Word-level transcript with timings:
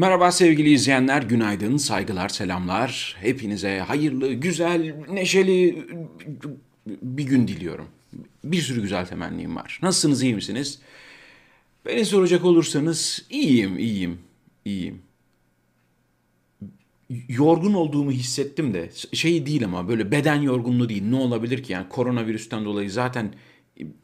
Merhaba 0.00 0.32
sevgili 0.32 0.72
izleyenler, 0.72 1.22
günaydın, 1.22 1.76
saygılar, 1.76 2.28
selamlar. 2.28 3.16
Hepinize 3.20 3.78
hayırlı, 3.78 4.32
güzel, 4.32 4.94
neşeli 5.10 5.86
bir 6.86 7.24
gün 7.24 7.48
diliyorum. 7.48 7.88
Bir 8.44 8.60
sürü 8.60 8.82
güzel 8.82 9.06
temennim 9.06 9.56
var. 9.56 9.78
Nasılsınız, 9.82 10.22
iyi 10.22 10.34
misiniz? 10.34 10.78
Beni 11.86 12.04
soracak 12.04 12.44
olursanız 12.44 13.26
iyiyim, 13.30 13.78
iyiyim, 13.78 14.18
iyiyim. 14.64 15.02
Yorgun 17.28 17.74
olduğumu 17.74 18.10
hissettim 18.10 18.74
de 18.74 18.90
şey 19.12 19.46
değil 19.46 19.64
ama 19.64 19.88
böyle 19.88 20.10
beden 20.10 20.42
yorgunluğu 20.42 20.88
değil. 20.88 21.04
Ne 21.04 21.16
olabilir 21.16 21.62
ki 21.62 21.72
yani 21.72 21.88
koronavirüsten 21.88 22.64
dolayı 22.64 22.90
zaten 22.90 23.34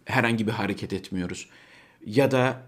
herhangi 0.05 0.47
bir 0.47 0.53
hareket 0.53 0.93
etmiyoruz. 0.93 1.49
Ya 2.07 2.31
da 2.31 2.63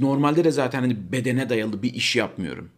normalde 0.00 0.44
de 0.44 0.50
zaten 0.50 0.80
hani 0.80 1.12
bedene 1.12 1.48
dayalı 1.48 1.82
bir 1.82 1.94
iş 1.94 2.16
yapmıyorum. 2.16 2.70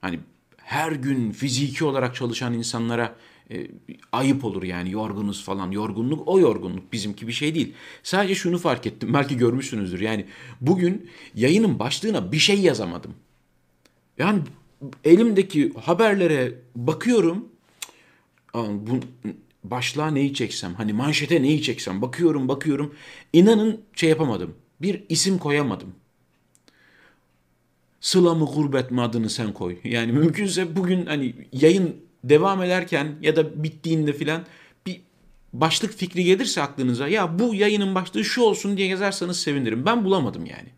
Hani 0.00 0.20
her 0.56 0.92
gün 0.92 1.32
fiziki 1.32 1.84
olarak 1.84 2.14
çalışan 2.14 2.54
insanlara 2.54 3.16
e, 3.50 3.66
ayıp 4.12 4.44
olur 4.44 4.62
yani 4.62 4.90
yorgunuz 4.90 5.44
falan. 5.44 5.70
Yorgunluk 5.70 6.28
o 6.28 6.40
yorgunluk 6.40 6.92
bizimki 6.92 7.28
bir 7.28 7.32
şey 7.32 7.54
değil. 7.54 7.74
Sadece 8.02 8.34
şunu 8.34 8.58
fark 8.58 8.86
ettim 8.86 9.14
belki 9.14 9.36
görmüşsünüzdür. 9.36 10.00
Yani 10.00 10.26
bugün 10.60 11.10
yayının 11.34 11.78
başlığına 11.78 12.32
bir 12.32 12.38
şey 12.38 12.60
yazamadım. 12.60 13.14
Yani 14.18 14.40
elimdeki 15.04 15.72
haberlere 15.72 16.54
bakıyorum. 16.76 17.48
Bu 18.54 19.00
başlığa 19.64 20.10
neyi 20.10 20.34
çeksem, 20.34 20.74
hani 20.74 20.92
manşete 20.92 21.42
neyi 21.42 21.62
çeksem 21.62 22.02
bakıyorum 22.02 22.48
bakıyorum. 22.48 22.94
İnanın 23.32 23.80
şey 23.94 24.10
yapamadım. 24.10 24.54
Bir 24.80 25.02
isim 25.08 25.38
koyamadım. 25.38 25.94
Sıla 28.04 28.34
mı 28.34 28.44
gurbet 28.54 28.90
mi 28.90 29.00
adını 29.00 29.30
sen 29.30 29.52
koy. 29.52 29.78
Yani 29.84 30.12
mümkünse 30.12 30.76
bugün 30.76 31.06
hani 31.06 31.34
yayın 31.52 31.96
devam 32.24 32.62
ederken 32.62 33.16
ya 33.20 33.36
da 33.36 33.62
bittiğinde 33.64 34.12
filan 34.12 34.42
bir 34.86 35.00
başlık 35.52 35.92
fikri 35.92 36.24
gelirse 36.24 36.62
aklınıza 36.62 37.08
ya 37.08 37.38
bu 37.38 37.54
yayının 37.54 37.94
başlığı 37.94 38.24
şu 38.24 38.42
olsun 38.42 38.76
diye 38.76 38.88
yazarsanız 38.88 39.40
sevinirim. 39.40 39.86
Ben 39.86 40.04
bulamadım 40.04 40.46
yani. 40.46 40.68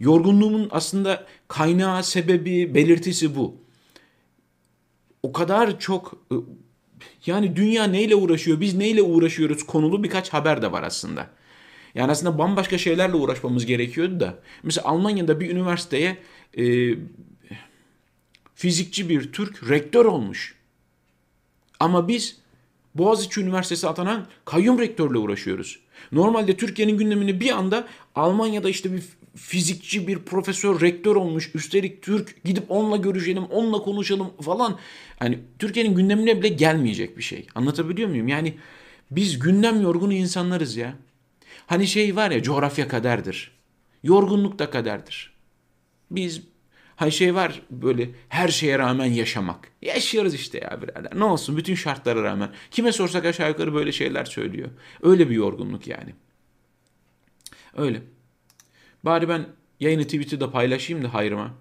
Yorgunluğumun 0.00 0.68
aslında 0.70 1.26
kaynağı, 1.48 2.04
sebebi, 2.04 2.74
belirtisi 2.74 3.36
bu. 3.36 3.56
O 5.22 5.32
kadar 5.32 5.80
çok 5.80 6.26
yani 7.26 7.56
dünya 7.56 7.84
neyle 7.84 8.14
uğraşıyor, 8.14 8.60
biz 8.60 8.74
neyle 8.74 9.02
uğraşıyoruz 9.02 9.66
konulu 9.66 10.04
birkaç 10.04 10.28
haber 10.28 10.62
de 10.62 10.72
var 10.72 10.82
aslında. 10.82 11.30
Yani 11.94 12.10
aslında 12.10 12.38
bambaşka 12.38 12.78
şeylerle 12.78 13.14
uğraşmamız 13.14 13.66
gerekiyordu 13.66 14.20
da. 14.20 14.38
Mesela 14.62 14.88
Almanya'da 14.88 15.40
bir 15.40 15.50
üniversiteye 15.50 16.18
e, 16.58 16.94
fizikçi 18.54 19.08
bir 19.08 19.32
Türk 19.32 19.68
rektör 19.70 20.04
olmuş. 20.04 20.54
Ama 21.80 22.08
biz 22.08 22.36
Boğaziçi 22.94 23.40
Üniversitesi 23.40 23.88
atanan 23.88 24.26
kayyum 24.44 24.78
rektörle 24.78 25.18
uğraşıyoruz. 25.18 25.78
Normalde 26.12 26.56
Türkiye'nin 26.56 26.98
gündemini 26.98 27.40
bir 27.40 27.50
anda 27.50 27.88
Almanya'da 28.14 28.68
işte 28.70 28.92
bir 28.92 29.02
fizikçi 29.36 30.08
bir 30.08 30.18
profesör 30.18 30.80
rektör 30.80 31.16
olmuş. 31.16 31.50
Üstelik 31.54 32.02
Türk 32.02 32.44
gidip 32.44 32.70
onunla 32.70 32.96
görüşelim, 32.96 33.44
onunla 33.44 33.78
konuşalım 33.78 34.30
falan. 34.42 34.78
Yani 35.20 35.38
Türkiye'nin 35.58 35.94
gündemine 35.94 36.38
bile 36.38 36.48
gelmeyecek 36.48 37.16
bir 37.16 37.22
şey. 37.22 37.46
Anlatabiliyor 37.54 38.08
muyum? 38.08 38.28
Yani 38.28 38.54
biz 39.10 39.38
gündem 39.38 39.82
yorgunu 39.82 40.12
insanlarız 40.12 40.76
ya. 40.76 40.94
Hani 41.66 41.86
şey 41.86 42.16
var 42.16 42.30
ya 42.30 42.42
coğrafya 42.42 42.88
kaderdir. 42.88 43.50
Yorgunluk 44.02 44.58
da 44.58 44.70
kaderdir. 44.70 45.37
Biz 46.10 46.42
Hani 46.98 47.12
şey 47.12 47.34
var 47.34 47.62
böyle 47.70 48.10
her 48.28 48.48
şeye 48.48 48.78
rağmen 48.78 49.06
yaşamak. 49.06 49.72
Yaşıyoruz 49.82 50.34
işte 50.34 50.58
ya 50.58 50.82
birader. 50.82 51.18
Ne 51.18 51.24
olsun 51.24 51.56
bütün 51.56 51.74
şartlara 51.74 52.22
rağmen. 52.22 52.50
Kime 52.70 52.92
sorsak 52.92 53.24
aşağı 53.24 53.48
yukarı 53.48 53.74
böyle 53.74 53.92
şeyler 53.92 54.24
söylüyor. 54.24 54.70
Öyle 55.02 55.30
bir 55.30 55.34
yorgunluk 55.34 55.86
yani. 55.86 56.14
Öyle. 57.76 58.02
Bari 59.04 59.28
ben 59.28 59.46
yayını 59.80 60.04
Twitter'da 60.04 60.50
paylaşayım 60.50 61.04
da 61.04 61.14
hayrıma. 61.14 61.54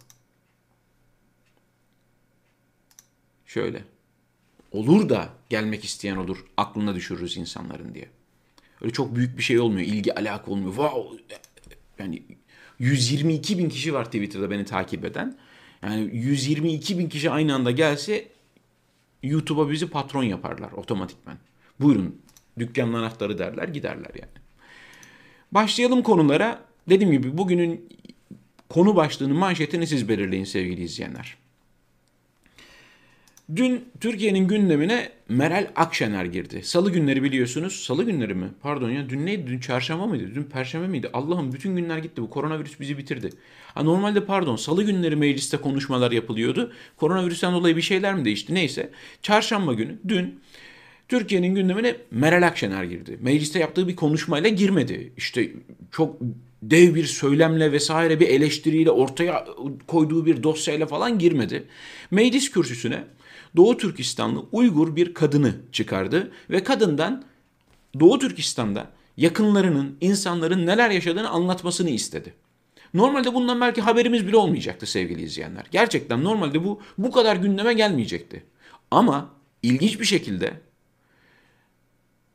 Şöyle. 3.46 3.84
Olur 4.72 5.10
da 5.10 5.30
gelmek 5.50 5.84
isteyen 5.84 6.16
olur. 6.16 6.46
Aklına 6.58 6.96
düşürürüz 6.96 7.38
insanların 7.38 7.94
diye. 7.94 8.10
Öyle 8.82 8.94
çok 8.94 9.16
büyük 9.16 9.38
bir 9.38 9.44
şey 9.44 9.60
olmuyor. 9.60 9.88
İlgi 9.88 10.16
alaka 10.16 10.52
olmuyor. 10.52 10.70
Wow. 10.76 11.24
Yani 12.00 12.24
122 12.80 13.58
bin 13.58 13.70
kişi 13.70 13.94
var 13.94 14.06
Twitter'da 14.06 14.52
beni 14.52 14.66
takip 14.66 15.06
eden. 15.06 15.38
Yani 15.84 16.10
122 16.14 17.00
bin 17.00 17.10
kişi 17.10 17.32
aynı 17.32 17.56
anda 17.56 17.72
gelse 17.72 18.28
YouTube'a 19.24 19.70
bizi 19.72 19.88
patron 19.90 20.24
yaparlar 20.24 20.72
otomatikman. 20.72 21.38
Buyurun 21.80 22.22
dükkanın 22.60 22.94
anahtarı 22.94 23.38
derler 23.38 23.68
giderler 23.68 24.12
yani. 24.16 24.32
Başlayalım 25.52 26.04
konulara. 26.04 26.68
Dediğim 26.90 27.12
gibi 27.12 27.38
bugünün 27.38 27.90
konu 28.70 28.96
başlığının 28.96 29.36
manşetini 29.36 29.88
siz 29.88 30.10
belirleyin 30.10 30.44
sevgili 30.44 30.84
izleyenler. 30.84 31.38
Dün 33.56 33.86
Türkiye'nin 34.00 34.48
gündemine 34.48 35.10
Meral 35.30 35.68
Akşener 35.76 36.26
girdi. 36.26 36.62
Salı 36.64 36.92
günleri 36.92 37.24
biliyorsunuz. 37.24 37.84
Salı 37.84 38.04
günleri 38.04 38.34
mi? 38.34 38.48
Pardon 38.62 38.90
ya 38.90 39.10
dün 39.10 39.26
neydi? 39.26 39.48
Dün 39.48 39.60
çarşamba 39.60 40.08
mıydı? 40.08 40.32
Dün 40.36 40.44
perşembe 40.44 40.88
miydi? 40.88 41.10
Allah'ım 41.14 41.54
bütün 41.54 41.76
günler 41.76 41.98
gitti. 41.98 42.22
Bu 42.22 42.30
koronavirüs 42.30 42.80
bizi 42.80 42.98
bitirdi. 42.98 43.30
Ha, 43.74 43.84
normalde 43.84 44.26
pardon 44.26 44.56
salı 44.56 44.84
günleri 44.84 45.16
mecliste 45.16 45.58
konuşmalar 45.58 46.12
yapılıyordu. 46.12 46.72
Koronavirüsten 46.98 47.54
dolayı 47.54 47.78
bir 47.78 47.82
şeyler 47.82 48.16
mi 48.16 48.26
değişti? 48.26 48.54
Neyse. 48.54 48.90
Çarşamba 49.22 49.74
günü 49.74 49.96
dün 50.08 50.40
Türkiye'nin 51.08 51.56
gündemine 51.56 51.96
Meral 52.12 52.48
Akşener 52.48 52.84
girdi. 52.84 53.18
Mecliste 53.22 53.60
yaptığı 53.60 53.88
bir 53.88 53.96
konuşmayla 53.96 54.50
girmedi. 54.50 55.14
İşte 55.18 55.50
çok 55.92 56.16
dev 56.62 56.96
bir 56.96 57.06
söylemle 57.06 57.72
vesaire 57.72 58.20
bir 58.20 58.28
eleştiriyle 58.28 58.92
ortaya 58.92 59.46
koyduğu 59.88 60.26
bir 60.26 60.44
dosyayla 60.44 60.86
falan 60.86 61.20
girmedi. 61.20 61.64
Meclis 62.12 62.52
kürsüsüne 62.52 63.04
Doğu 63.58 63.78
Türkistanlı 63.78 64.46
Uygur 64.52 64.96
bir 64.96 65.14
kadını 65.14 65.56
çıkardı 65.72 66.32
ve 66.50 66.64
kadından 66.64 67.24
Doğu 68.00 68.20
Türkistan'da 68.20 68.92
yakınlarının, 69.18 69.98
insanların 70.02 70.66
neler 70.66 70.90
yaşadığını 70.90 71.30
anlatmasını 71.30 71.90
istedi. 71.90 72.34
Normalde 72.94 73.34
bundan 73.34 73.62
belki 73.62 73.82
haberimiz 73.82 74.28
bile 74.28 74.38
olmayacaktı 74.38 74.86
sevgili 74.86 75.22
izleyenler. 75.22 75.66
Gerçekten 75.72 76.24
normalde 76.24 76.64
bu 76.64 76.82
bu 76.98 77.12
kadar 77.12 77.36
gündeme 77.36 77.74
gelmeyecekti. 77.74 78.44
Ama 78.92 79.34
ilginç 79.64 80.00
bir 80.00 80.06
şekilde 80.06 80.54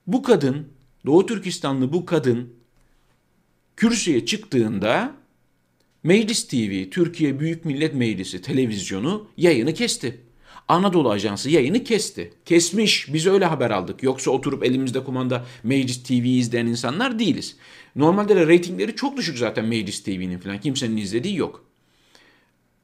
bu 0.07 0.23
kadın, 0.23 0.69
Doğu 1.07 1.27
Türkistanlı 1.27 1.93
bu 1.93 2.07
kadın 2.07 2.55
kürsüye 3.77 4.27
çıktığında 4.27 5.13
Meclis 6.03 6.49
TV, 6.49 6.91
Türkiye 6.91 7.41
Büyük 7.41 7.65
Millet 7.65 7.95
Meclisi 7.95 8.43
televizyonu 8.43 9.29
yayını 9.37 9.75
kesti. 9.75 10.21
Anadolu 10.69 11.11
Ajansı 11.11 11.51
yayını 11.51 11.85
kesti. 11.85 12.33
Kesmiş. 12.45 13.13
Biz 13.13 13.27
öyle 13.27 13.45
haber 13.45 13.71
aldık. 13.71 14.03
Yoksa 14.03 14.31
oturup 14.31 14.65
elimizde 14.65 15.05
kumanda 15.05 15.45
Meclis 15.63 16.03
TV 16.03 16.13
izleyen 16.13 16.67
insanlar 16.67 17.19
değiliz. 17.19 17.57
Normalde 17.97 18.37
de 18.37 18.47
reytingleri 18.47 18.97
çok 18.97 19.17
düşük 19.17 19.39
zaten 19.39 19.65
Meclis 19.65 20.03
TV'nin 20.03 20.39
falan. 20.39 20.61
Kimsenin 20.61 20.97
izlediği 20.97 21.37
yok. 21.37 21.65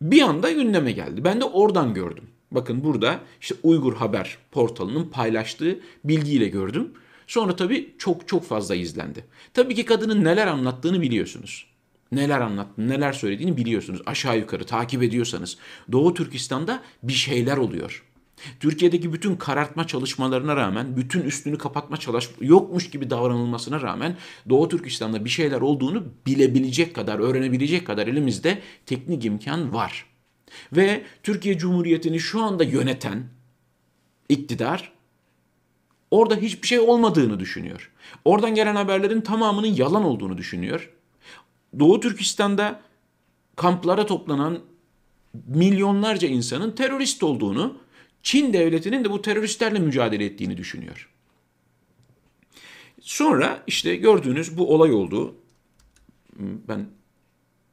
Bir 0.03 0.23
anda 0.23 0.53
gündeme 0.53 0.93
geldi. 0.93 1.25
Ben 1.25 1.41
de 1.41 1.45
oradan 1.45 1.95
gördüm. 1.95 2.25
Bakın 2.51 2.85
burada 2.85 3.21
işte 3.41 3.55
Uygur 3.63 3.95
Haber 3.97 4.39
portalının 4.53 5.05
paylaştığı 5.05 5.81
bilgiyle 6.05 6.49
gördüm. 6.49 6.93
Sonra 7.27 7.57
tabii 7.57 7.95
çok 7.99 8.29
çok 8.29 8.45
fazla 8.45 8.75
izlendi. 8.75 9.25
Tabii 9.55 9.75
ki 9.75 9.85
kadının 9.85 10.25
neler 10.25 10.47
anlattığını 10.47 11.01
biliyorsunuz 11.01 11.67
neler 12.13 12.41
anlattığını, 12.41 12.89
neler 12.89 13.13
söylediğini 13.13 13.57
biliyorsunuz. 13.57 14.03
Aşağı 14.07 14.39
yukarı 14.39 14.67
takip 14.67 15.03
ediyorsanız. 15.03 15.59
Doğu 15.93 16.15
Türkistan'da 16.15 16.83
bir 17.03 17.13
şeyler 17.13 17.57
oluyor. 17.57 18.05
Türkiye'deki 18.61 19.13
bütün 19.13 19.37
karartma 19.37 19.87
çalışmalarına 19.87 20.57
rağmen, 20.57 20.97
bütün 20.97 21.21
üstünü 21.23 21.59
kapatma 21.59 21.97
çalış 21.97 22.31
yokmuş 22.41 22.91
gibi 22.91 23.11
davranılmasına 23.11 23.83
rağmen 23.83 24.17
Doğu 24.49 24.69
Türkistan'da 24.69 25.25
bir 25.25 25.31
şeyler 25.31 25.61
olduğunu 25.61 26.05
bilebilecek 26.27 26.95
kadar, 26.95 27.19
öğrenebilecek 27.19 27.87
kadar 27.87 28.07
elimizde 28.07 28.63
teknik 28.87 29.25
imkan 29.25 29.75
var. 29.75 30.07
Ve 30.73 31.03
Türkiye 31.23 31.59
Cumhuriyeti'ni 31.59 32.21
şu 32.21 32.43
anda 32.43 32.65
yöneten 32.65 33.25
iktidar 34.29 34.93
orada 36.11 36.37
hiçbir 36.37 36.69
şey 36.69 36.81
olmadığını 36.81 37.41
düşünüyor. 37.41 37.91
Oradan 38.25 38.55
gelen 38.55 38.77
haberlerin 38.77 39.21
tamamının 39.21 39.67
yalan 39.67 40.05
olduğunu 40.05 40.39
düşünüyor 40.39 40.91
Doğu 41.79 42.01
Türkistan'da 42.01 42.81
kamplara 43.57 44.07
toplanan 44.07 44.59
milyonlarca 45.47 46.29
insanın 46.29 46.71
terörist 46.71 47.23
olduğunu, 47.23 47.79
Çin 48.23 48.53
devletinin 48.53 49.05
de 49.05 49.11
bu 49.11 49.23
teröristlerle 49.23 49.79
mücadele 49.79 50.25
ettiğini 50.25 50.57
düşünüyor. 50.57 51.11
Sonra 53.01 53.63
işte 53.67 53.97
gördüğünüz 53.97 54.59
bu 54.59 54.75
olay 54.75 54.93
oldu. 54.93 55.35
Ben 56.39 56.87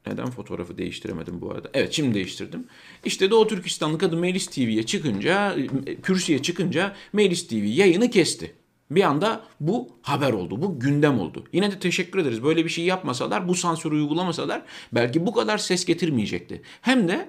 Neden 0.06 0.30
fotoğrafı 0.30 0.78
değiştiremedim 0.78 1.40
bu 1.40 1.50
arada? 1.50 1.70
Evet 1.74 1.92
şimdi 1.92 2.14
değiştirdim. 2.14 2.66
İşte 3.04 3.30
Doğu 3.30 3.46
Türkistanlı 3.46 3.98
kadın 3.98 4.18
Melis 4.18 4.46
TV'ye 4.46 4.82
çıkınca, 4.82 5.56
kürsüye 6.02 6.42
çıkınca 6.42 6.96
Melis 7.12 7.48
TV 7.48 7.54
yayını 7.54 8.10
kesti. 8.10 8.54
Bir 8.90 9.02
anda 9.02 9.44
bu 9.60 9.88
haber 10.02 10.32
oldu, 10.32 10.62
bu 10.62 10.80
gündem 10.80 11.20
oldu. 11.20 11.44
Yine 11.52 11.72
de 11.72 11.78
teşekkür 11.78 12.18
ederiz. 12.18 12.42
Böyle 12.42 12.64
bir 12.64 12.70
şey 12.70 12.84
yapmasalar, 12.84 13.48
bu 13.48 13.54
sansürü 13.54 13.94
uygulamasalar 13.94 14.62
belki 14.92 15.26
bu 15.26 15.32
kadar 15.32 15.58
ses 15.58 15.84
getirmeyecekti. 15.84 16.62
Hem 16.80 17.08
de 17.08 17.28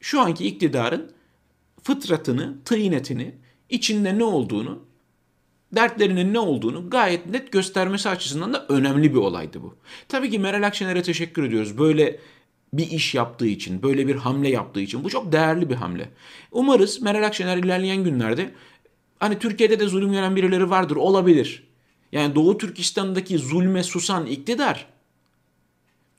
şu 0.00 0.20
anki 0.20 0.46
iktidarın 0.46 1.12
fıtratını, 1.82 2.64
tıynetini, 2.64 3.34
içinde 3.68 4.18
ne 4.18 4.24
olduğunu, 4.24 4.82
dertlerinin 5.72 6.34
ne 6.34 6.38
olduğunu 6.38 6.90
gayet 6.90 7.26
net 7.26 7.52
göstermesi 7.52 8.08
açısından 8.08 8.52
da 8.52 8.66
önemli 8.68 9.14
bir 9.14 9.18
olaydı 9.18 9.62
bu. 9.62 9.76
Tabii 10.08 10.30
ki 10.30 10.38
Meral 10.38 10.66
Akşener'e 10.66 11.02
teşekkür 11.02 11.44
ediyoruz. 11.44 11.78
Böyle 11.78 12.20
bir 12.72 12.90
iş 12.90 13.14
yaptığı 13.14 13.46
için, 13.46 13.82
böyle 13.82 14.06
bir 14.06 14.16
hamle 14.16 14.48
yaptığı 14.48 14.80
için. 14.80 15.04
Bu 15.04 15.10
çok 15.10 15.32
değerli 15.32 15.70
bir 15.70 15.74
hamle. 15.74 16.08
Umarız 16.52 17.02
Meral 17.02 17.26
Akşener 17.26 17.56
ilerleyen 17.56 18.04
günlerde 18.04 18.54
hani 19.20 19.38
Türkiye'de 19.38 19.80
de 19.80 19.86
zulüm 19.86 20.12
gören 20.12 20.36
birileri 20.36 20.70
vardır, 20.70 20.96
olabilir. 20.96 21.70
Yani 22.12 22.34
Doğu 22.34 22.58
Türkistan'daki 22.58 23.38
zulme 23.38 23.82
susan 23.82 24.26
iktidar 24.26 24.86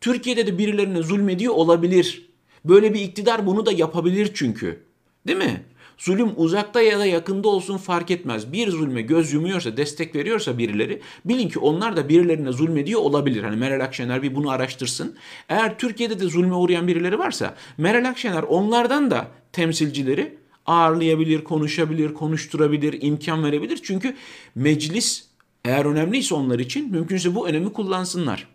Türkiye'de 0.01 0.47
de 0.47 0.57
birilerine 0.57 1.01
zulmediyor 1.01 1.53
olabilir. 1.53 2.29
Böyle 2.65 2.93
bir 2.93 2.99
iktidar 2.99 3.45
bunu 3.45 3.65
da 3.65 3.71
yapabilir 3.71 4.31
çünkü. 4.33 4.83
Değil 5.27 5.37
mi? 5.37 5.63
Zulüm 5.97 6.29
uzakta 6.35 6.81
ya 6.81 6.99
da 6.99 7.05
yakında 7.05 7.47
olsun 7.47 7.77
fark 7.77 8.11
etmez. 8.11 8.53
Bir 8.53 8.69
zulme 8.69 9.01
göz 9.01 9.33
yumuyorsa, 9.33 9.77
destek 9.77 10.15
veriyorsa 10.15 10.57
birileri 10.57 11.01
bilin 11.25 11.49
ki 11.49 11.59
onlar 11.59 11.97
da 11.97 12.09
birilerine 12.09 12.51
zulmediyor 12.51 13.01
olabilir. 13.01 13.43
Hani 13.43 13.55
Meral 13.55 13.83
Akşener 13.83 14.21
bir 14.21 14.35
bunu 14.35 14.49
araştırsın. 14.49 15.15
Eğer 15.49 15.77
Türkiye'de 15.77 16.19
de 16.19 16.25
zulme 16.25 16.55
uğrayan 16.55 16.87
birileri 16.87 17.19
varsa 17.19 17.55
Meral 17.77 18.09
Akşener 18.09 18.43
onlardan 18.43 19.11
da 19.11 19.27
temsilcileri 19.51 20.37
ağırlayabilir, 20.65 21.43
konuşabilir, 21.43 22.13
konuşturabilir, 22.13 23.01
imkan 23.01 23.43
verebilir. 23.43 23.79
Çünkü 23.83 24.15
meclis 24.55 25.25
eğer 25.65 25.85
önemliyse 25.85 26.35
onlar 26.35 26.59
için 26.59 26.91
mümkünse 26.91 27.35
bu 27.35 27.47
önemi 27.47 27.73
kullansınlar. 27.73 28.47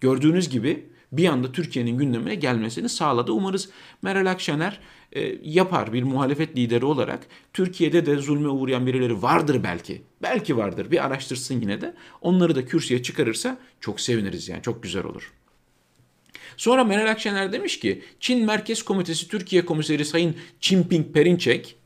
Gördüğünüz 0.00 0.48
gibi 0.48 0.86
bir 1.12 1.28
anda 1.28 1.52
Türkiye'nin 1.52 1.98
gündemine 1.98 2.34
gelmesini 2.34 2.88
sağladı. 2.88 3.32
Umarız 3.32 3.68
Meral 4.02 4.30
Akşener 4.30 4.80
e, 5.12 5.38
yapar 5.42 5.92
bir 5.92 6.02
muhalefet 6.02 6.56
lideri 6.56 6.84
olarak. 6.84 7.26
Türkiye'de 7.52 8.06
de 8.06 8.16
zulme 8.16 8.48
uğrayan 8.48 8.86
birileri 8.86 9.22
vardır 9.22 9.60
belki. 9.64 10.02
Belki 10.22 10.56
vardır. 10.56 10.90
Bir 10.90 11.04
araştırsın 11.04 11.60
yine 11.60 11.80
de. 11.80 11.94
Onları 12.20 12.54
da 12.54 12.64
kürsüye 12.64 13.02
çıkarırsa 13.02 13.58
çok 13.80 14.00
seviniriz 14.00 14.48
yani. 14.48 14.62
Çok 14.62 14.82
güzel 14.82 15.04
olur. 15.04 15.32
Sonra 16.56 16.84
Meral 16.84 17.10
Akşener 17.10 17.52
demiş 17.52 17.80
ki 17.80 18.02
Çin 18.20 18.44
Merkez 18.46 18.82
Komitesi 18.82 19.28
Türkiye 19.28 19.64
Komiseri 19.64 20.04
Sayın 20.04 20.36
Çinping 20.60 21.14
Perinçek 21.14 21.76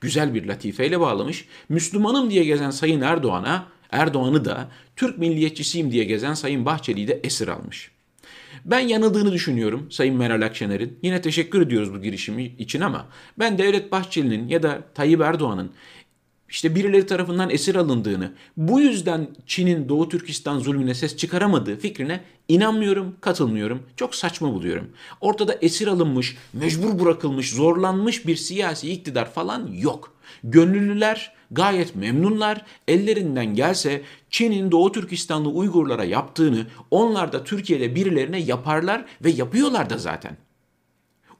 güzel 0.00 0.34
bir 0.34 0.46
latifeyle 0.46 1.00
bağlamış. 1.00 1.44
Müslümanım 1.68 2.30
diye 2.30 2.44
gezen 2.44 2.70
Sayın 2.70 3.00
Erdoğan'a 3.00 3.66
Erdoğan'ı 3.90 4.44
da 4.44 4.68
Türk 4.96 5.18
milliyetçisiyim 5.18 5.92
diye 5.92 6.04
gezen 6.04 6.34
Sayın 6.34 6.66
Bahçeli'yi 6.66 7.08
de 7.08 7.20
esir 7.24 7.48
almış. 7.48 7.90
Ben 8.64 8.80
yanıldığını 8.80 9.32
düşünüyorum 9.32 9.90
Sayın 9.90 10.16
Meral 10.16 10.42
Akşener'in. 10.42 10.98
Yine 11.02 11.20
teşekkür 11.20 11.62
ediyoruz 11.62 11.94
bu 11.94 12.02
girişimi 12.02 12.44
için 12.44 12.80
ama 12.80 13.06
ben 13.38 13.58
Devlet 13.58 13.92
Bahçeli'nin 13.92 14.48
ya 14.48 14.62
da 14.62 14.82
Tayyip 14.94 15.20
Erdoğan'ın 15.20 15.72
işte 16.52 16.74
birileri 16.74 17.06
tarafından 17.06 17.50
esir 17.50 17.74
alındığını, 17.74 18.32
bu 18.56 18.80
yüzden 18.80 19.28
Çin'in 19.46 19.88
Doğu 19.88 20.08
Türkistan 20.08 20.58
zulmüne 20.58 20.94
ses 20.94 21.16
çıkaramadığı 21.16 21.76
fikrine 21.76 22.20
inanmıyorum, 22.48 23.16
katılmıyorum. 23.20 23.82
Çok 23.96 24.14
saçma 24.14 24.52
buluyorum. 24.52 24.90
Ortada 25.20 25.54
esir 25.60 25.86
alınmış, 25.86 26.36
mecbur 26.52 27.00
bırakılmış, 27.00 27.50
zorlanmış 27.50 28.26
bir 28.26 28.36
siyasi 28.36 28.92
iktidar 28.92 29.32
falan 29.32 29.66
yok. 29.72 30.12
Gönüllüler 30.44 31.32
gayet 31.50 31.96
memnunlar. 31.96 32.64
Ellerinden 32.88 33.54
gelse 33.54 34.02
Çin'in 34.30 34.70
Doğu 34.70 34.92
Türkistanlı 34.92 35.48
Uygurlara 35.48 36.04
yaptığını 36.04 36.66
onlar 36.90 37.32
da 37.32 37.44
Türkiye'de 37.44 37.94
birilerine 37.94 38.38
yaparlar 38.40 39.04
ve 39.24 39.30
yapıyorlar 39.30 39.90
da 39.90 39.98
zaten. 39.98 40.36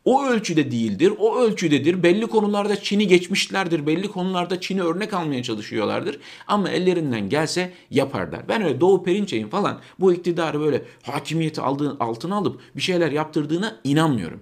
O 0.05 0.25
ölçüde 0.25 0.71
değildir, 0.71 1.13
o 1.19 1.39
ölçüdedir. 1.39 2.03
Belli 2.03 2.27
konularda 2.27 2.83
Çin'i 2.83 3.07
geçmişlerdir, 3.07 3.87
belli 3.87 4.09
konularda 4.09 4.61
Çin'i 4.61 4.83
örnek 4.83 5.15
almaya 5.15 5.43
çalışıyorlardır. 5.43 6.19
Ama 6.47 6.71
ellerinden 6.71 7.29
gelse 7.29 7.73
yaparlar. 7.91 8.49
Ben 8.49 8.63
öyle 8.63 8.81
Doğu 8.81 9.05
Perinçek'in 9.05 9.49
falan 9.49 9.81
bu 10.01 10.13
iktidarı 10.13 10.61
böyle 10.61 10.83
hakimiyeti 11.03 11.61
aldığı, 11.61 11.97
altına 12.01 12.37
alıp 12.37 12.61
bir 12.77 12.83
şeyler 12.83 13.13
yaptırdığına 13.13 13.81
inanmıyorum. 13.85 14.41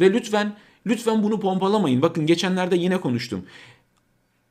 Ve 0.00 0.12
lütfen, 0.12 0.56
lütfen 0.86 1.22
bunu 1.22 1.40
pompalamayın. 1.40 2.02
Bakın 2.02 2.26
geçenlerde 2.26 2.76
yine 2.76 3.00
konuştum. 3.00 3.44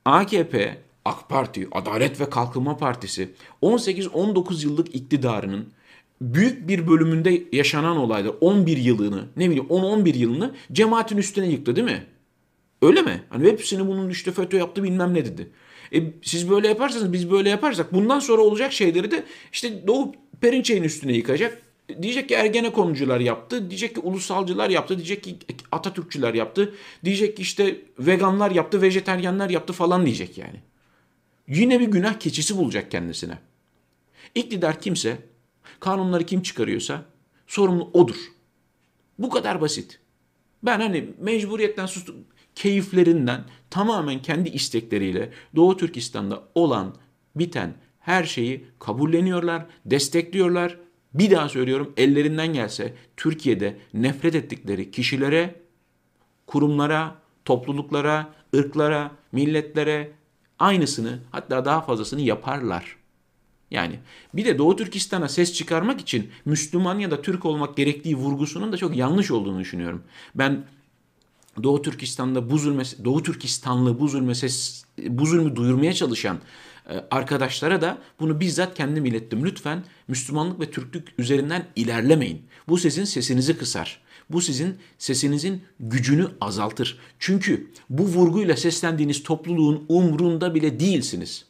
AKP, 0.06 0.82
AK 1.06 1.30
Parti, 1.30 1.68
Adalet 1.72 2.20
ve 2.22 2.30
Kalkınma 2.30 2.78
Partisi 2.78 3.30
18-19 3.62 4.66
yıllık 4.66 4.96
iktidarının 4.96 5.68
büyük 6.34 6.68
bir 6.68 6.88
bölümünde 6.88 7.44
yaşanan 7.52 7.98
olaylar 7.98 8.34
11 8.42 8.78
yılını 8.78 9.26
ne 9.38 9.50
bileyim 9.50 9.66
10-11 9.66 10.18
yılını 10.18 10.56
cemaatin 10.72 11.18
üstüne 11.18 11.48
yıktı 11.48 11.76
değil 11.76 11.88
mi? 11.88 12.04
Öyle 12.82 13.02
mi? 13.02 13.24
Hani 13.30 13.48
hepsini 13.48 13.88
bunun 13.88 14.10
işte 14.10 14.32
FETÖ 14.32 14.58
yaptı 14.58 14.84
bilmem 14.84 15.14
ne 15.14 15.26
dedi. 15.26 15.50
E, 15.94 16.04
siz 16.22 16.50
böyle 16.50 16.68
yaparsanız 16.68 17.14
biz 17.14 17.32
böyle 17.32 17.50
yaparsak 17.50 17.94
bundan 17.94 18.20
sonra 18.20 18.42
olacak 18.42 18.74
şeyleri 18.74 19.12
de 19.12 19.24
işte 19.54 19.88
Doğu 19.88 20.14
Perinçek'in 20.42 20.84
üstüne 20.84 21.14
yıkacak. 21.14 21.62
Diyecek 22.02 22.30
ki 22.30 22.36
Ergenekoncular 22.36 23.20
yaptı, 23.20 23.70
diyecek 23.70 23.96
ki 23.96 24.02
ulusalcılar 24.02 24.70
yaptı, 24.70 24.98
diyecek 24.98 25.24
ki 25.24 25.38
Atatürkçüler 25.72 26.34
yaptı, 26.34 26.74
diyecek 27.06 27.38
ki 27.38 27.42
işte 27.42 27.82
veganlar 28.00 28.52
yaptı, 28.52 28.82
vejeteryanlar 28.82 29.50
yaptı 29.50 29.74
falan 29.74 30.06
diyecek 30.06 30.38
yani. 30.38 30.60
Yine 31.48 31.80
bir 31.80 31.88
günah 31.88 32.20
keçisi 32.20 32.58
bulacak 32.58 32.92
kendisine. 32.92 33.38
İktidar 34.36 34.82
kimse, 34.82 35.18
kanunları 35.86 36.24
kim 36.26 36.42
çıkarıyorsa 36.42 37.06
sorumlu 37.48 37.90
odur. 37.94 38.16
Bu 39.20 39.30
kadar 39.30 39.62
basit. 39.62 40.00
Ben 40.64 40.80
hani 40.80 41.10
mecburiyetten 41.20 41.86
sustum, 41.86 42.16
keyiflerinden 42.56 43.44
tamamen 43.70 44.22
kendi 44.22 44.50
istekleriyle 44.50 45.32
Doğu 45.56 45.78
Türkistan'da 45.78 46.44
olan, 46.56 46.96
biten 47.36 47.74
her 48.00 48.24
şeyi 48.24 48.66
kabulleniyorlar, 48.80 49.66
destekliyorlar 49.86 50.78
bir 51.14 51.32
daha 51.32 51.50
söylüyorum 51.50 51.94
ellerinden 51.98 52.54
gelse 52.54 52.94
Türkiye'de 53.18 53.78
nefret 53.94 54.36
ettikleri 54.36 54.92
kişilere, 54.92 55.56
kurumlara, 56.48 57.16
topluluklara, 57.46 58.34
ırklara, 58.56 59.12
milletlere 59.32 60.12
aynısını 60.60 61.20
hatta 61.32 61.66
daha 61.66 61.82
fazlasını 61.82 62.22
yaparlar. 62.22 63.05
Yani 63.76 64.00
bir 64.34 64.46
de 64.46 64.58
Doğu 64.58 64.76
Türkistan'a 64.76 65.30
ses 65.30 65.54
çıkarmak 65.54 66.02
için 66.02 66.30
Müslüman 66.46 67.00
ya 67.00 67.12
da 67.12 67.22
Türk 67.22 67.46
olmak 67.46 67.78
gerektiği 67.78 68.16
vurgusunun 68.16 68.72
da 68.72 68.78
çok 68.78 68.96
yanlış 68.96 69.32
olduğunu 69.32 69.60
düşünüyorum. 69.60 70.04
Ben 70.36 70.66
Doğu 71.64 71.82
Türkistan'da 71.82 72.50
bu 72.50 72.58
zulme, 72.58 72.84
Doğu 73.06 73.24
Türkistanlı 73.24 74.00
bu 74.00 74.08
zulme 74.08 74.36
ses, 74.36 74.84
bu 75.08 75.26
zulmü 75.26 75.56
duyurmaya 75.56 75.94
çalışan 75.94 76.38
ee, 76.90 77.06
arkadaşlara 77.12 77.82
da 77.82 77.98
bunu 78.20 78.40
bizzat 78.40 78.78
kendim 78.78 79.06
ilettim. 79.06 79.46
Lütfen 79.46 79.84
Müslümanlık 80.08 80.60
ve 80.60 80.72
Türklük 80.72 81.08
üzerinden 81.18 81.66
ilerlemeyin. 81.76 82.42
Bu 82.68 82.78
sizin 82.78 83.04
sesinizi 83.04 83.58
kısar. 83.58 84.02
Bu 84.30 84.42
sizin 84.42 84.78
sesinizin 84.98 85.64
gücünü 85.80 86.28
azaltır. 86.42 87.00
Çünkü 87.20 87.72
bu 87.90 88.04
vurguyla 88.04 88.58
seslendiğiniz 88.58 89.24
topluluğun 89.24 89.86
umrunda 89.90 90.56
bile 90.56 90.80
değilsiniz. 90.80 91.46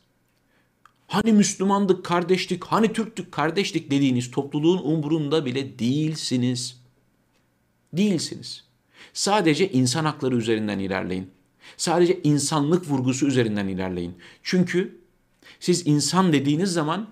Hani 1.07 1.33
Müslümandık, 1.33 2.05
kardeşlik, 2.05 2.63
hani 2.63 2.93
Türktük, 2.93 3.31
kardeşlik 3.31 3.91
dediğiniz 3.91 4.31
topluluğun 4.31 4.81
umrunda 4.83 5.45
bile 5.45 5.79
değilsiniz. 5.79 6.81
Değilsiniz. 7.93 8.63
Sadece 9.13 9.71
insan 9.71 10.05
hakları 10.05 10.35
üzerinden 10.35 10.79
ilerleyin. 10.79 11.31
Sadece 11.77 12.21
insanlık 12.23 12.89
vurgusu 12.89 13.27
üzerinden 13.27 13.67
ilerleyin. 13.67 14.15
Çünkü 14.43 15.01
siz 15.59 15.87
insan 15.87 16.33
dediğiniz 16.33 16.73
zaman 16.73 17.07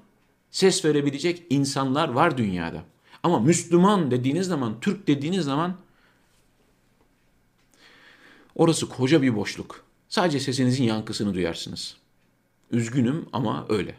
ses 0.52 0.86
verebilecek 0.86 1.44
insanlar 1.50 2.10
var 2.10 2.38
dünyada. 2.38 2.84
Ama 3.24 3.40
Müslüman 3.40 4.12
dediğiniz 4.12 4.48
zaman, 4.48 4.80
Türk 4.80 5.08
dediğiniz 5.08 5.46
zaman 5.46 5.78
orası 8.56 8.90
koca 8.90 9.22
bir 9.22 9.36
boşluk. 9.36 9.84
Sadece 10.10 10.40
sesinizin 10.40 10.84
yankısını 10.84 11.34
duyarsınız. 11.34 12.02
Üzgünüm 12.74 13.25
ama 13.34 13.65
öyle. 13.70 13.96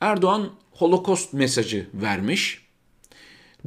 Erdoğan 0.00 0.50
Holocaust 0.70 1.32
mesajı 1.32 1.86
vermiş. 1.94 2.68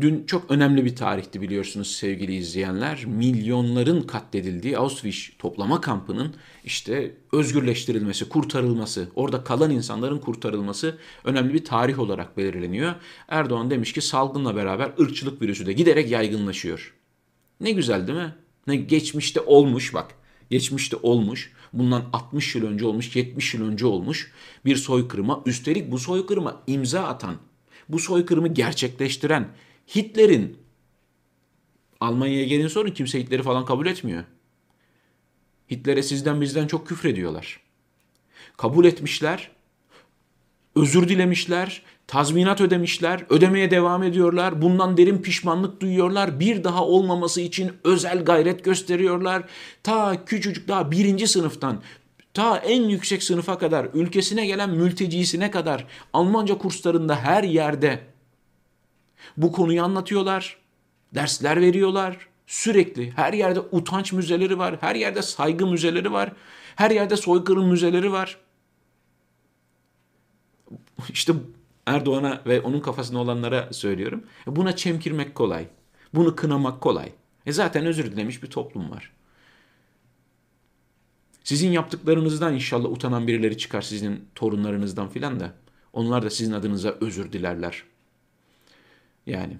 Dün 0.01 0.25
çok 0.25 0.51
önemli 0.51 0.85
bir 0.85 0.95
tarihti 0.95 1.41
biliyorsunuz 1.41 1.95
sevgili 1.95 2.35
izleyenler. 2.35 3.05
Milyonların 3.05 4.01
katledildiği 4.01 4.77
Auschwitz 4.77 5.29
toplama 5.39 5.81
kampının 5.81 6.35
işte 6.63 7.15
özgürleştirilmesi, 7.31 8.29
kurtarılması, 8.29 9.09
orada 9.15 9.43
kalan 9.43 9.71
insanların 9.71 10.19
kurtarılması 10.19 10.97
önemli 11.23 11.53
bir 11.53 11.65
tarih 11.65 11.99
olarak 11.99 12.37
belirleniyor. 12.37 12.95
Erdoğan 13.27 13.71
demiş 13.71 13.93
ki 13.93 14.01
salgınla 14.01 14.55
beraber 14.55 14.91
ırkçılık 14.99 15.41
virüsü 15.41 15.65
de 15.65 15.73
giderek 15.73 16.11
yaygınlaşıyor. 16.11 16.95
Ne 17.61 17.71
güzel 17.71 18.07
değil 18.07 18.19
mi? 18.19 18.35
Ne 18.67 18.75
geçmişte 18.75 19.41
olmuş 19.41 19.93
bak. 19.93 20.15
Geçmişte 20.49 20.97
olmuş. 21.03 21.51
Bundan 21.73 22.09
60 22.13 22.55
yıl 22.55 22.65
önce 22.65 22.85
olmuş, 22.85 23.15
70 23.15 23.53
yıl 23.53 23.67
önce 23.67 23.85
olmuş 23.85 24.31
bir 24.65 24.75
soykırıma. 24.75 25.43
Üstelik 25.45 25.91
bu 25.91 25.99
soykırıma 25.99 26.63
imza 26.67 27.03
atan, 27.03 27.37
bu 27.89 27.99
soykırımı 27.99 28.47
gerçekleştiren 28.47 29.47
Hitler'in 29.95 30.57
Almanya'ya 31.99 32.45
gelin 32.45 32.67
sorun 32.67 32.91
kimse 32.91 33.19
Hitler'i 33.19 33.43
falan 33.43 33.65
kabul 33.65 33.87
etmiyor. 33.87 34.23
Hitler'e 35.71 36.03
sizden 36.03 36.41
bizden 36.41 36.67
çok 36.67 36.87
küfrediyorlar. 36.87 37.59
Kabul 38.57 38.85
etmişler, 38.85 39.51
özür 40.75 41.09
dilemişler, 41.09 41.81
tazminat 42.11 42.61
ödemişler, 42.61 43.25
ödemeye 43.29 43.71
devam 43.71 44.03
ediyorlar. 44.03 44.61
Bundan 44.61 44.97
derin 44.97 45.17
pişmanlık 45.17 45.81
duyuyorlar. 45.81 46.39
Bir 46.39 46.63
daha 46.63 46.85
olmaması 46.85 47.41
için 47.41 47.71
özel 47.83 48.25
gayret 48.25 48.63
gösteriyorlar. 48.63 49.43
Ta 49.83 50.25
küçücük 50.25 50.67
daha 50.67 50.91
birinci 50.91 51.27
sınıftan 51.27 51.81
ta 52.33 52.57
en 52.57 52.83
yüksek 52.83 53.23
sınıfa 53.23 53.57
kadar, 53.57 53.87
ülkesine 53.93 54.45
gelen 54.45 54.69
mültecisine 54.69 55.51
kadar 55.51 55.87
Almanca 56.13 56.57
kurslarında 56.57 57.15
her 57.15 57.43
yerde 57.43 57.99
bu 59.37 59.51
konuyu 59.51 59.83
anlatıyorlar. 59.83 60.57
Dersler 61.15 61.61
veriyorlar. 61.61 62.17
Sürekli 62.47 63.11
her 63.11 63.33
yerde 63.33 63.59
utanç 63.59 64.13
müzeleri 64.13 64.57
var. 64.57 64.77
Her 64.81 64.95
yerde 64.95 65.21
saygı 65.21 65.67
müzeleri 65.67 66.11
var. 66.11 66.31
Her 66.75 66.91
yerde 66.91 67.17
soykırım 67.17 67.67
müzeleri 67.67 68.11
var. 68.11 68.37
İşte 71.09 71.33
Erdoğan'a 71.85 72.41
ve 72.45 72.61
onun 72.61 72.79
kafasında 72.79 73.19
olanlara 73.19 73.73
söylüyorum. 73.73 74.23
Buna 74.47 74.75
çemkirmek 74.75 75.35
kolay. 75.35 75.67
Bunu 76.13 76.35
kınamak 76.35 76.81
kolay. 76.81 77.11
E 77.45 77.51
zaten 77.51 77.85
özür 77.85 78.11
dilemiş 78.11 78.43
bir 78.43 78.49
toplum 78.49 78.91
var. 78.91 79.11
Sizin 81.43 81.71
yaptıklarınızdan 81.71 82.53
inşallah 82.53 82.89
utanan 82.89 83.27
birileri 83.27 83.57
çıkar 83.57 83.81
sizin 83.81 84.25
torunlarınızdan 84.35 85.09
filan 85.09 85.39
da. 85.39 85.53
Onlar 85.93 86.23
da 86.23 86.29
sizin 86.29 86.51
adınıza 86.51 86.97
özür 87.01 87.31
dilerler. 87.31 87.83
Yani 89.25 89.57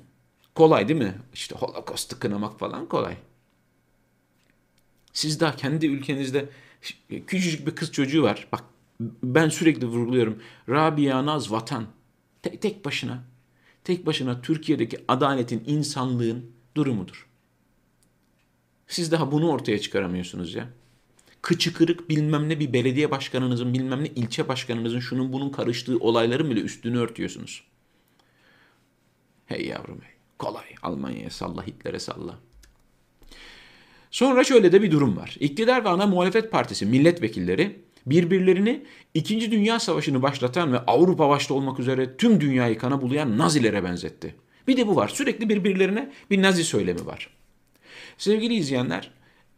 kolay 0.56 0.88
değil 0.88 1.00
mi? 1.00 1.16
İşte 1.34 1.56
holokostu 1.56 2.20
kınamak 2.20 2.60
falan 2.60 2.86
kolay. 2.86 3.18
Siz 5.14 5.40
daha 5.40 5.56
kendi 5.56 5.86
ülkenizde 5.86 6.50
küçücük 7.28 7.68
bir 7.68 7.76
kız 7.76 7.92
çocuğu 7.92 8.24
var. 8.24 8.48
Bak 8.52 8.64
ben 9.24 9.50
sürekli 9.50 9.88
vurguluyorum. 9.88 10.42
Rabia 10.70 11.26
Naz 11.26 11.52
vatan. 11.52 11.86
Tek, 12.42 12.86
başına. 12.86 13.24
Tek 13.84 14.06
başına 14.06 14.42
Türkiye'deki 14.42 15.06
adaletin, 15.08 15.64
insanlığın 15.68 16.52
durumudur. 16.76 17.28
Siz 18.88 19.12
daha 19.12 19.32
bunu 19.32 19.50
ortaya 19.50 19.80
çıkaramıyorsunuz 19.80 20.56
ya. 20.56 20.70
Kıçı 21.42 21.74
kırık 21.74 22.10
bilmem 22.10 22.50
ne 22.50 22.60
bir 22.60 22.74
belediye 22.74 23.12
başkanınızın, 23.12 23.74
bilmem 23.74 24.04
ne 24.04 24.08
ilçe 24.08 24.48
başkanınızın 24.48 25.00
şunun 25.00 25.34
bunun 25.34 25.50
karıştığı 25.50 25.98
olayların 25.98 26.50
bile 26.50 26.60
üstünü 26.60 26.98
örtüyorsunuz. 26.98 27.64
Hey 29.46 29.66
yavrum 29.66 30.02
hey. 30.02 30.12
Kolay. 30.38 30.66
Almanya'ya 30.82 31.30
salla, 31.30 31.68
Hitler'e 31.68 32.00
salla. 32.00 32.40
Sonra 34.12 34.44
şöyle 34.44 34.72
de 34.72 34.82
bir 34.82 34.92
durum 34.92 35.18
var. 35.18 35.36
İktidar 35.40 35.86
ve 35.86 35.90
ana 35.90 36.08
muhalefet 36.08 36.52
partisi 36.52 36.86
milletvekilleri 36.86 37.82
birbirlerini 38.06 38.84
İkinci 39.14 39.52
Dünya 39.52 39.80
Savaşı'nı 39.80 40.22
başlatan 40.22 40.74
ve 40.74 40.80
Avrupa 40.80 41.30
başta 41.30 41.54
olmak 41.54 41.80
üzere 41.80 42.18
tüm 42.18 42.42
dünyayı 42.42 42.78
kana 42.78 43.02
bulayan 43.02 43.38
Nazilere 43.38 43.84
benzetti. 43.84 44.36
Bir 44.68 44.78
de 44.78 44.88
bu 44.88 44.96
var. 44.96 45.08
Sürekli 45.08 45.50
birbirlerine 45.50 46.12
bir 46.30 46.42
Nazi 46.42 46.64
söylemi 46.64 47.06
var. 47.06 47.30
Sevgili 48.18 48.54
izleyenler, 48.54 49.12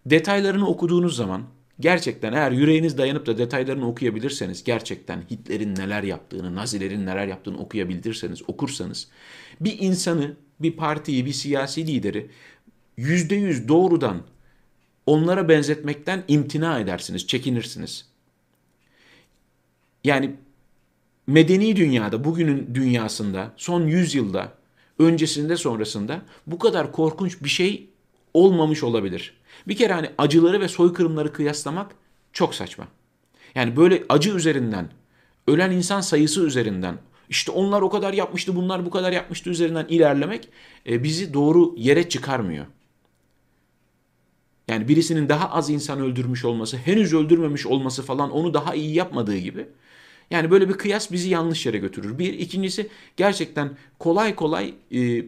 detaylarını 0.06 0.68
okuduğunuz 0.68 1.16
zaman 1.16 1.44
gerçekten 1.80 2.34
eğer 2.34 2.52
yüreğiniz 2.52 2.98
dayanıp 2.98 3.26
da 3.26 3.38
detaylarını 3.38 3.88
okuyabilirseniz, 3.88 4.64
gerçekten 4.64 5.24
Hitler'in 5.32 5.76
neler 5.76 6.04
yaptığını, 6.04 6.56
Nazilerin 6.56 7.06
neler 7.06 7.28
yaptığını 7.28 7.58
okuyabilirseniz, 7.58 8.50
okursanız 8.50 9.08
bir 9.62 9.80
insanı, 9.80 10.36
bir 10.60 10.72
partiyi, 10.72 11.26
bir 11.26 11.34
siyasi 11.34 11.88
lideri 11.88 12.30
yüzde 12.98 13.36
yüz 13.36 13.68
doğrudan 13.68 14.22
onlara 15.06 15.50
benzetmekten 15.50 16.24
imtina 16.28 16.80
edersiniz, 16.80 17.28
çekinirsiniz. 17.28 18.13
Yani 20.04 20.36
medeni 21.28 21.76
dünyada, 21.76 22.24
bugünün 22.24 22.76
dünyasında, 22.76 23.54
son 23.58 23.88
yüzyılda, 23.88 24.54
öncesinde 25.00 25.58
sonrasında 25.58 26.22
bu 26.48 26.60
kadar 26.60 26.92
korkunç 26.92 27.44
bir 27.44 27.50
şey 27.50 27.90
olmamış 28.34 28.84
olabilir. 28.84 29.34
Bir 29.68 29.76
kere 29.76 29.94
hani 29.94 30.10
acıları 30.18 30.62
ve 30.62 30.68
soykırımları 30.68 31.34
kıyaslamak 31.34 31.96
çok 32.34 32.56
saçma. 32.56 32.88
Yani 33.56 33.78
böyle 33.78 34.04
acı 34.10 34.36
üzerinden, 34.36 34.90
ölen 35.48 35.72
insan 35.72 36.02
sayısı 36.02 36.46
üzerinden, 36.46 36.98
işte 37.30 37.52
onlar 37.52 37.82
o 37.82 37.90
kadar 37.90 38.14
yapmıştı, 38.14 38.56
bunlar 38.56 38.86
bu 38.86 38.90
kadar 38.90 39.12
yapmıştı 39.12 39.50
üzerinden 39.50 39.86
ilerlemek 39.90 40.50
e, 40.88 41.04
bizi 41.04 41.34
doğru 41.34 41.74
yere 41.78 42.10
çıkarmıyor. 42.10 42.66
Yani 44.68 44.88
birisinin 44.88 45.30
daha 45.30 45.50
az 45.50 45.70
insan 45.70 46.00
öldürmüş 46.00 46.46
olması, 46.46 46.78
henüz 46.78 47.14
öldürmemiş 47.14 47.66
olması 47.66 48.04
falan 48.04 48.32
onu 48.32 48.54
daha 48.54 48.76
iyi 48.76 48.96
yapmadığı 48.96 49.38
gibi. 49.38 49.68
Yani 50.32 50.52
böyle 50.52 50.70
bir 50.70 50.74
kıyas 50.74 51.12
bizi 51.12 51.30
yanlış 51.30 51.66
yere 51.66 51.78
götürür. 51.78 52.20
Bir, 52.20 52.34
ikincisi 52.34 52.90
gerçekten 53.18 53.78
kolay 54.00 54.36
kolay 54.36 54.74
e, 54.92 55.26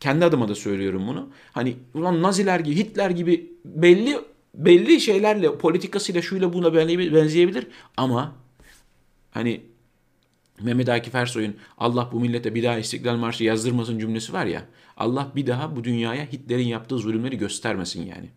kendi 0.00 0.24
adıma 0.24 0.48
da 0.48 0.54
söylüyorum 0.54 1.06
bunu. 1.08 1.28
Hani 1.52 1.76
ulan 1.94 2.22
Naziler 2.22 2.60
gibi, 2.60 2.76
Hitler 2.76 3.10
gibi 3.10 3.52
belli 3.64 4.18
belli 4.54 5.00
şeylerle, 5.00 5.58
politikasıyla 5.58 6.22
şuyla 6.22 6.52
buna 6.52 6.74
benzeyebilir 6.74 7.66
ama 7.96 8.34
hani 9.30 9.60
Mehmet 10.60 10.88
Akif 10.88 11.14
Ersoy'un 11.14 11.56
Allah 11.78 12.08
bu 12.12 12.20
millete 12.20 12.54
bir 12.54 12.62
daha 12.62 12.78
İstiklal 12.78 13.16
Marşı 13.16 13.44
yazdırmasın 13.44 13.98
cümlesi 13.98 14.32
var 14.32 14.46
ya. 14.46 14.62
Allah 14.96 15.32
bir 15.36 15.46
daha 15.46 15.76
bu 15.76 15.84
dünyaya 15.84 16.24
Hitler'in 16.32 16.66
yaptığı 16.66 16.98
zulümleri 16.98 17.38
göstermesin 17.38 18.06
yani. 18.06 18.28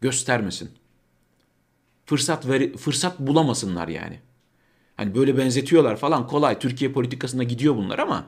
Göstermesin. 0.00 0.70
Fırsat 2.06 2.48
ver, 2.48 2.72
fırsat 2.72 3.20
bulamasınlar 3.20 3.88
yani. 3.88 4.20
Hani 4.96 5.14
böyle 5.14 5.38
benzetiyorlar 5.38 5.96
falan 5.96 6.26
kolay. 6.26 6.58
Türkiye 6.58 6.92
politikasında 6.92 7.42
gidiyor 7.42 7.76
bunlar 7.76 7.98
ama 7.98 8.26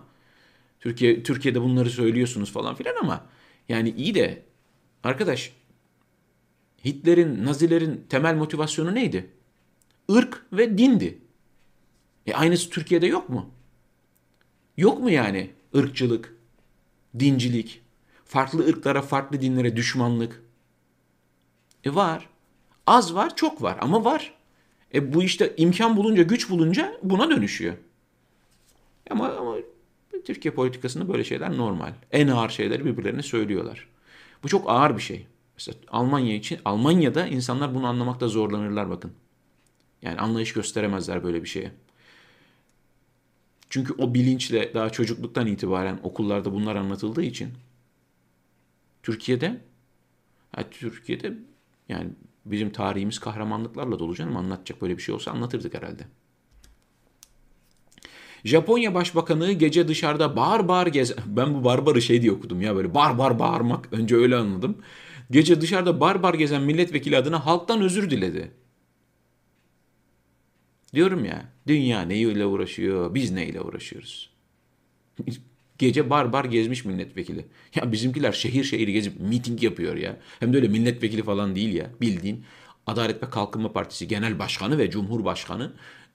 Türkiye 0.81 1.23
Türkiye'de 1.23 1.61
bunları 1.63 1.91
söylüyorsunuz 1.91 2.53
falan 2.53 2.75
filan 2.75 2.95
ama 3.01 3.27
yani 3.69 3.91
iyi 3.91 4.15
de 4.15 4.43
arkadaş 5.05 5.53
Hitler'in, 6.85 7.45
Nazilerin 7.45 8.07
temel 8.09 8.35
motivasyonu 8.35 8.95
neydi? 8.95 9.31
Irk 10.09 10.47
ve 10.53 10.79
dindi. 10.79 11.19
E 12.27 12.35
aynısı 12.35 12.71
Türkiye'de 12.71 13.07
yok 13.07 13.29
mu? 13.29 13.51
Yok 14.77 15.01
mu 15.01 15.11
yani 15.11 15.51
ırkçılık, 15.77 16.37
dincilik, 17.19 17.83
farklı 18.25 18.67
ırklara, 18.67 19.03
farklı 19.03 19.41
dinlere 19.41 19.77
düşmanlık? 19.77 20.43
E 21.85 21.95
var. 21.95 22.29
Az 22.87 23.15
var, 23.15 23.37
çok 23.37 23.63
var 23.63 23.79
ama 23.81 24.05
var. 24.05 24.35
E 24.95 25.15
bu 25.15 25.23
işte 25.23 25.55
imkan 25.57 25.97
bulunca, 25.97 26.23
güç 26.23 26.51
bulunca 26.51 26.97
buna 27.03 27.31
dönüşüyor. 27.31 27.75
Ama, 29.11 29.29
ama 29.33 29.57
Türkiye 30.25 30.55
politikasında 30.55 31.09
böyle 31.09 31.25
şeyler 31.25 31.57
normal. 31.57 31.93
En 32.11 32.29
ağır 32.29 32.49
şeyleri 32.49 32.85
birbirlerine 32.85 33.23
söylüyorlar. 33.23 33.89
Bu 34.43 34.49
çok 34.49 34.71
ağır 34.71 34.97
bir 34.97 35.03
şey. 35.03 35.27
Mesela 35.57 35.79
Almanya 35.89 36.35
için, 36.35 36.59
Almanya'da 36.65 37.27
insanlar 37.27 37.75
bunu 37.75 37.87
anlamakta 37.87 38.29
zorlanırlar 38.29 38.91
bakın. 38.91 39.13
Yani 40.03 40.21
anlayış 40.21 40.53
gösteremezler 40.53 41.25
böyle 41.25 41.43
bir 41.43 41.49
şeye. 41.49 41.73
Çünkü 43.71 43.95
o 43.99 44.15
bilinçle 44.15 44.75
daha 44.75 44.91
çocukluktan 44.91 45.47
itibaren 45.47 46.01
okullarda 46.03 46.53
bunlar 46.53 46.77
anlatıldığı 46.77 47.23
için 47.23 47.49
Türkiye'de 49.03 49.61
yani 50.57 50.67
Türkiye'de 50.71 51.35
yani 51.89 52.11
bizim 52.45 52.71
tarihimiz 52.71 53.19
kahramanlıklarla 53.19 53.99
dolu 53.99 54.15
canım 54.15 54.37
anlatacak 54.37 54.83
böyle 54.83 54.97
bir 54.97 55.03
şey 55.03 55.15
olsa 55.15 55.31
anlatırdık 55.31 55.75
herhalde. 55.75 56.07
Japonya 58.45 58.95
Başbakanı 58.95 59.53
gece 59.53 59.89
dışarıda 59.89 60.37
bar 60.37 60.69
bar 60.69 60.87
gez... 60.87 61.17
Ben 61.27 61.55
bu 61.55 61.65
barbarı 61.65 62.03
şey 62.03 62.23
diye 62.23 62.33
okudum 62.33 62.61
ya 62.61 62.77
böyle 62.77 62.95
bar 62.95 63.19
bar 63.19 63.39
bağırmak. 63.39 63.93
Önce 63.93 64.17
öyle 64.17 64.37
anladım. 64.37 64.79
Gece 65.31 65.61
dışarıda 65.61 66.01
bar 66.01 66.23
bar 66.23 66.35
gezen 66.35 66.63
milletvekili 66.63 67.17
adına 67.17 67.47
halktan 67.47 67.81
özür 67.81 68.11
diledi. 68.11 68.53
Diyorum 70.95 71.25
ya 71.25 71.53
dünya 71.67 72.03
neyle 72.03 72.47
uğraşıyor 72.47 73.15
biz 73.15 73.31
neyle 73.31 73.61
uğraşıyoruz. 73.61 74.31
Gece 75.79 76.11
bar 76.11 76.33
bar 76.33 76.45
gezmiş 76.45 76.85
milletvekili. 76.85 77.47
Ya 77.75 77.93
bizimkiler 77.93 78.33
şehir 78.33 78.65
şehir 78.65 78.89
gezip 78.89 79.21
miting 79.21 79.63
yapıyor 79.63 79.97
ya. 79.97 80.17
Hem 80.41 80.53
de 80.53 80.57
öyle 80.57 80.69
milletvekili 80.69 81.23
falan 81.23 81.57
değil 81.57 81.75
ya. 81.75 81.91
Bildiğin 82.01 82.45
Adalet 82.87 83.23
ve 83.23 83.31
Kalkınma 83.31 83.73
Partisi 83.73 84.09
Genel 84.09 84.39
Başkanı 84.39 84.79
ve 84.79 84.91
Cumhurbaşkanı 84.91 85.73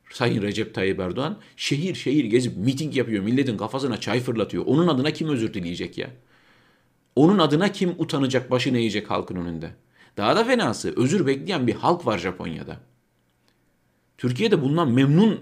Sayın 0.09 0.41
Recep 0.41 0.73
Tayyip 0.73 0.99
Erdoğan 0.99 1.37
şehir 1.57 1.95
şehir 1.95 2.25
gezip 2.25 2.57
miting 2.57 2.97
yapıyor. 2.97 3.23
Milletin 3.23 3.57
kafasına 3.57 3.99
çay 3.99 4.19
fırlatıyor. 4.19 4.63
Onun 4.65 4.87
adına 4.87 5.11
kim 5.11 5.29
özür 5.29 5.53
dileyecek 5.53 5.97
ya? 5.97 6.09
Onun 7.15 7.39
adına 7.39 7.71
kim 7.71 7.95
utanacak, 7.97 8.51
başını 8.51 8.77
eğecek 8.77 9.11
halkın 9.11 9.35
önünde? 9.35 9.71
Daha 10.17 10.35
da 10.35 10.43
fenası 10.43 10.93
özür 10.97 11.27
bekleyen 11.27 11.67
bir 11.67 11.73
halk 11.73 12.05
var 12.05 12.17
Japonya'da. 12.17 12.79
Türkiye'de 14.17 14.61
bundan 14.61 14.91
memnun 14.91 15.41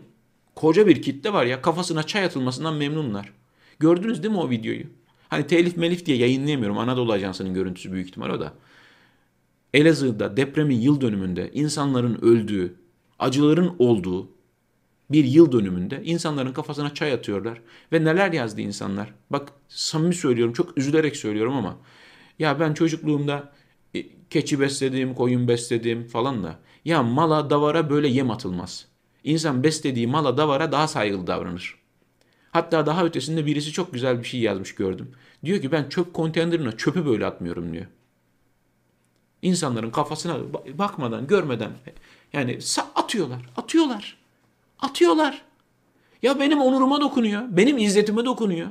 koca 0.55 0.87
bir 0.87 1.01
kitle 1.01 1.33
var 1.33 1.45
ya 1.45 1.61
kafasına 1.61 2.03
çay 2.03 2.23
atılmasından 2.23 2.73
memnunlar. 2.75 3.31
Gördünüz 3.79 4.23
değil 4.23 4.33
mi 4.33 4.39
o 4.39 4.49
videoyu? 4.49 4.83
Hani 5.29 5.47
telif 5.47 5.77
melif 5.77 6.05
diye 6.05 6.17
yayınlayamıyorum. 6.17 6.77
Anadolu 6.77 7.11
Ajansı'nın 7.11 7.53
görüntüsü 7.53 7.91
büyük 7.91 8.07
ihtimal 8.07 8.29
o 8.29 8.39
da. 8.39 8.53
Elazığ'da 9.73 10.37
depremin 10.37 10.79
yıl 10.79 11.01
dönümünde 11.01 11.51
insanların 11.53 12.21
öldüğü, 12.21 12.75
acıların 13.19 13.75
olduğu 13.79 14.29
bir 15.11 15.23
yıl 15.23 15.51
dönümünde 15.51 16.01
insanların 16.03 16.53
kafasına 16.53 16.93
çay 16.93 17.13
atıyorlar. 17.13 17.61
Ve 17.91 18.03
neler 18.03 18.31
yazdı 18.31 18.61
insanlar? 18.61 19.13
Bak 19.29 19.51
samimi 19.67 20.15
söylüyorum, 20.15 20.53
çok 20.53 20.77
üzülerek 20.77 21.17
söylüyorum 21.17 21.53
ama 21.53 21.77
ya 22.39 22.59
ben 22.59 22.73
çocukluğumda 22.73 23.53
e, 23.95 24.03
keçi 24.29 24.59
besledim, 24.59 25.13
koyun 25.13 25.47
besledim 25.47 26.07
falan 26.07 26.43
da 26.43 26.59
ya 26.85 27.03
mala 27.03 27.49
davara 27.49 27.89
böyle 27.89 28.07
yem 28.07 28.31
atılmaz. 28.31 28.87
İnsan 29.23 29.63
beslediği 29.63 30.07
mala 30.07 30.37
davara 30.37 30.71
daha 30.71 30.87
saygılı 30.87 31.27
davranır. 31.27 31.84
Hatta 32.55 32.85
daha 32.85 33.05
ötesinde 33.05 33.45
birisi 33.45 33.71
çok 33.71 33.93
güzel 33.93 34.19
bir 34.19 34.23
şey 34.23 34.39
yazmış 34.39 34.75
gördüm. 34.75 35.11
Diyor 35.45 35.61
ki 35.61 35.71
ben 35.71 35.89
çöp 35.89 36.13
konteynerine 36.13 36.71
çöpü 36.71 37.05
böyle 37.05 37.25
atmıyorum 37.25 37.73
diyor. 37.73 37.85
İnsanların 39.41 39.91
kafasına 39.91 40.37
bakmadan, 40.77 41.27
görmeden 41.27 41.71
yani 42.33 42.59
atıyorlar, 42.95 43.49
atıyorlar, 43.57 44.17
atıyorlar. 44.79 45.45
Ya 46.21 46.39
benim 46.39 46.61
onuruma 46.61 47.01
dokunuyor, 47.01 47.43
benim 47.49 47.77
izzetime 47.77 48.25
dokunuyor. 48.25 48.67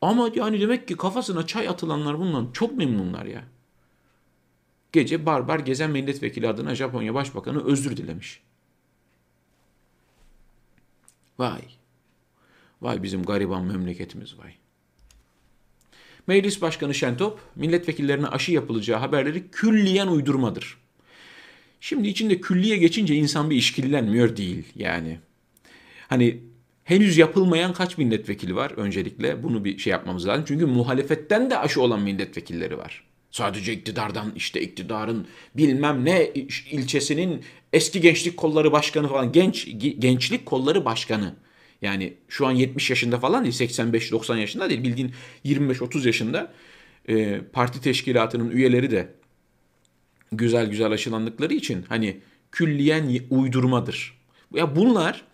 Ama 0.00 0.30
yani 0.34 0.60
demek 0.60 0.88
ki 0.88 0.96
kafasına 0.96 1.46
çay 1.46 1.68
atılanlar 1.68 2.18
bundan 2.18 2.52
çok 2.52 2.76
memnunlar 2.76 3.24
ya. 3.24 3.44
Gece 4.92 5.26
barbar 5.26 5.58
gezen 5.58 5.90
milletvekili 5.90 6.48
adına 6.48 6.74
Japonya 6.74 7.14
Başbakanı 7.14 7.64
özür 7.64 7.96
dilemiş. 7.96 8.42
Vay. 11.38 11.62
Vay 12.82 13.02
bizim 13.02 13.22
gariban 13.22 13.64
memleketimiz 13.64 14.38
vay. 14.38 14.52
Meclis 16.26 16.62
Başkanı 16.62 16.94
Şentop, 16.94 17.40
milletvekillerine 17.56 18.26
aşı 18.26 18.52
yapılacağı 18.52 18.98
haberleri 18.98 19.50
külliyen 19.50 20.06
uydurmadır. 20.06 20.78
Şimdi 21.80 22.08
içinde 22.08 22.40
külliye 22.40 22.76
geçince 22.76 23.14
insan 23.14 23.50
bir 23.50 23.56
işkillenmiyor 23.56 24.36
değil 24.36 24.64
yani. 24.74 25.20
Hani 26.08 26.40
henüz 26.84 27.18
yapılmayan 27.18 27.72
kaç 27.72 27.98
milletvekili 27.98 28.56
var 28.56 28.70
öncelikle 28.76 29.42
bunu 29.42 29.64
bir 29.64 29.78
şey 29.78 29.90
yapmamız 29.90 30.26
lazım. 30.26 30.44
Çünkü 30.48 30.66
muhalefetten 30.66 31.50
de 31.50 31.58
aşı 31.58 31.82
olan 31.82 32.02
milletvekilleri 32.02 32.78
var. 32.78 33.04
Sadece 33.32 33.72
iktidardan 33.72 34.32
işte 34.36 34.60
iktidarın 34.60 35.26
bilmem 35.54 36.04
ne 36.04 36.30
ilçesinin 36.70 37.44
eski 37.72 38.00
gençlik 38.00 38.36
kolları 38.36 38.72
başkanı 38.72 39.08
falan 39.08 39.32
genç 39.32 39.68
gençlik 39.98 40.46
kolları 40.46 40.84
başkanı. 40.84 41.34
Yani 41.82 42.14
şu 42.28 42.46
an 42.46 42.52
70 42.52 42.90
yaşında 42.90 43.18
falan 43.18 43.44
değil 43.44 43.54
85-90 43.54 44.38
yaşında 44.38 44.70
değil 44.70 44.82
bildiğin 44.82 45.12
25-30 45.44 46.06
yaşında 46.06 46.52
e, 47.08 47.40
parti 47.52 47.80
teşkilatının 47.80 48.50
üyeleri 48.50 48.90
de 48.90 49.08
güzel 50.32 50.66
güzel 50.66 50.90
aşılandıkları 50.92 51.54
için 51.54 51.84
hani 51.88 52.20
külliyen 52.52 53.20
uydurmadır. 53.30 54.18
Ya 54.54 54.76
bunlar 54.76 55.24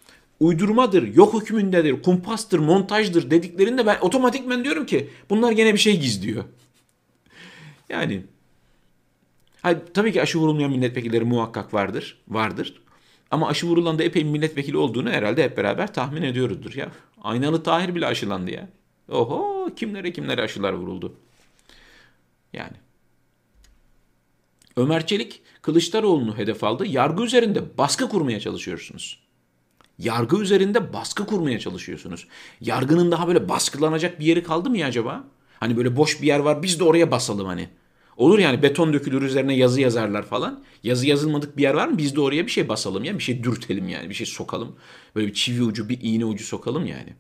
uydurmadır, 0.40 1.14
yok 1.14 1.42
hükmündedir, 1.42 2.02
kumpastır, 2.02 2.58
montajdır 2.58 3.30
dediklerinde 3.30 3.86
ben 3.86 3.98
otomatikmen 4.00 4.64
diyorum 4.64 4.86
ki 4.86 5.10
bunlar 5.30 5.52
gene 5.52 5.74
bir 5.74 5.78
şey 5.78 6.00
gizliyor. 6.00 6.44
Yani 7.88 8.24
hayır, 9.62 9.78
tabii 9.94 10.12
ki 10.12 10.22
aşı 10.22 10.38
vurulmayan 10.38 10.70
milletvekilleri 10.70 11.24
muhakkak 11.24 11.74
vardır. 11.74 12.18
Vardır. 12.28 12.82
Ama 13.30 13.48
aşı 13.48 13.66
vurulan 13.66 13.98
da 13.98 14.02
epey 14.02 14.24
milletvekili 14.24 14.76
olduğunu 14.76 15.10
herhalde 15.10 15.44
hep 15.44 15.56
beraber 15.56 15.94
tahmin 15.94 16.22
ediyoruzdur 16.22 16.74
ya. 16.74 16.92
Aynalı 17.22 17.62
Tahir 17.62 17.94
bile 17.94 18.06
aşılandı 18.06 18.50
ya. 18.50 18.68
Oho 19.08 19.68
kimlere 19.76 20.12
kimlere 20.12 20.42
aşılar 20.42 20.72
vuruldu. 20.72 21.16
Yani. 22.52 22.76
Ömer 24.76 25.06
Çelik 25.06 25.42
Kılıçdaroğlu'nu 25.62 26.36
hedef 26.36 26.64
aldı. 26.64 26.86
Yargı 26.86 27.22
üzerinde 27.22 27.78
baskı 27.78 28.08
kurmaya 28.08 28.40
çalışıyorsunuz. 28.40 29.28
Yargı 29.98 30.42
üzerinde 30.42 30.92
baskı 30.92 31.26
kurmaya 31.26 31.58
çalışıyorsunuz. 31.58 32.28
Yargının 32.60 33.10
daha 33.10 33.28
böyle 33.28 33.48
baskılanacak 33.48 34.20
bir 34.20 34.24
yeri 34.24 34.42
kaldı 34.42 34.70
mı 34.70 34.78
ya 34.78 34.86
acaba? 34.86 35.24
Hani 35.60 35.76
böyle 35.76 35.96
boş 35.96 36.22
bir 36.22 36.26
yer 36.26 36.38
var 36.38 36.62
biz 36.62 36.80
de 36.80 36.84
oraya 36.84 37.10
basalım 37.10 37.46
hani. 37.46 37.68
Olur 38.16 38.38
yani 38.38 38.62
beton 38.62 38.92
dökülür 38.92 39.22
üzerine 39.22 39.54
yazı 39.54 39.80
yazarlar 39.80 40.22
falan. 40.22 40.64
Yazı 40.82 41.06
yazılmadık 41.06 41.56
bir 41.56 41.62
yer 41.62 41.74
var 41.74 41.88
mı? 41.88 41.98
Biz 41.98 42.16
de 42.16 42.20
oraya 42.20 42.46
bir 42.46 42.50
şey 42.50 42.68
basalım 42.68 43.04
ya. 43.04 43.18
Bir 43.18 43.22
şey 43.22 43.44
dürtelim 43.44 43.88
yani. 43.88 44.10
Bir 44.10 44.14
şey 44.14 44.26
sokalım. 44.26 44.76
Böyle 45.16 45.26
bir 45.26 45.34
çivi 45.34 45.62
ucu, 45.62 45.88
bir 45.88 45.98
iğne 46.02 46.24
ucu 46.24 46.44
sokalım 46.44 46.86
yani. 46.86 47.14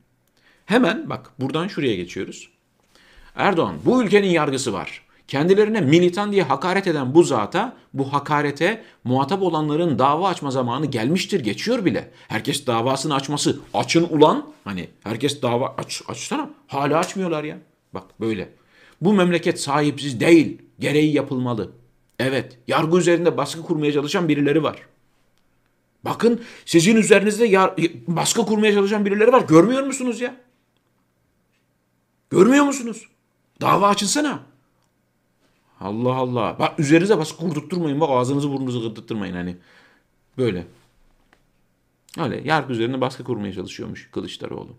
Hemen 0.66 1.10
bak 1.10 1.30
buradan 1.40 1.68
şuraya 1.68 1.96
geçiyoruz. 1.96 2.48
Erdoğan 3.34 3.76
bu 3.84 4.02
ülkenin 4.02 4.28
yargısı 4.28 4.72
var. 4.72 5.02
Kendilerine 5.28 5.80
militan 5.80 6.32
diye 6.32 6.42
hakaret 6.42 6.86
eden 6.86 7.14
bu 7.14 7.22
zata, 7.22 7.76
bu 7.94 8.12
hakarete 8.12 8.84
muhatap 9.04 9.42
olanların 9.42 9.98
dava 9.98 10.28
açma 10.28 10.50
zamanı 10.50 10.86
gelmiştir, 10.86 11.40
geçiyor 11.40 11.84
bile. 11.84 12.10
Herkes 12.28 12.66
davasını 12.66 13.14
açması, 13.14 13.60
açın 13.74 14.08
ulan. 14.10 14.46
Hani 14.64 14.88
herkes 15.04 15.42
dava 15.42 15.74
aç, 15.78 16.02
açsana. 16.08 16.50
Hala 16.66 16.98
açmıyorlar 16.98 17.44
ya. 17.44 17.58
Bak 17.94 18.20
böyle. 18.20 18.54
Bu 19.00 19.12
memleket 19.12 19.60
sahipsiz 19.60 20.20
değil. 20.20 20.62
Gereği 20.78 21.12
yapılmalı. 21.12 21.72
Evet, 22.18 22.58
yargı 22.68 22.98
üzerinde 22.98 23.36
baskı 23.36 23.62
kurmaya 23.62 23.92
çalışan 23.92 24.28
birileri 24.28 24.62
var. 24.62 24.82
Bakın 26.04 26.42
sizin 26.64 26.96
üzerinizde 26.96 27.46
yar- 27.46 27.76
baskı 28.08 28.46
kurmaya 28.46 28.72
çalışan 28.72 29.06
birileri 29.06 29.32
var. 29.32 29.40
Görmüyor 29.48 29.82
musunuz 29.82 30.20
ya? 30.20 30.36
Görmüyor 32.30 32.64
musunuz? 32.64 33.08
Dava 33.60 33.88
açılsana. 33.88 34.40
Allah 35.80 36.14
Allah. 36.14 36.56
Bak 36.58 36.80
üzerinize 36.80 37.18
baskı 37.18 37.36
kurdurtturmayın. 37.36 38.00
Bak 38.00 38.10
ağzınızı 38.10 38.50
burnunuzu 38.50 38.82
gıdıttırmayın 38.82 39.34
hani. 39.34 39.56
Böyle. 40.38 40.66
Öyle 42.18 42.40
yargı 42.44 42.72
üzerine 42.72 43.00
baskı 43.00 43.24
kurmaya 43.24 43.52
çalışıyormuş 43.52 44.10
Kılıçdaroğlu. 44.12 44.76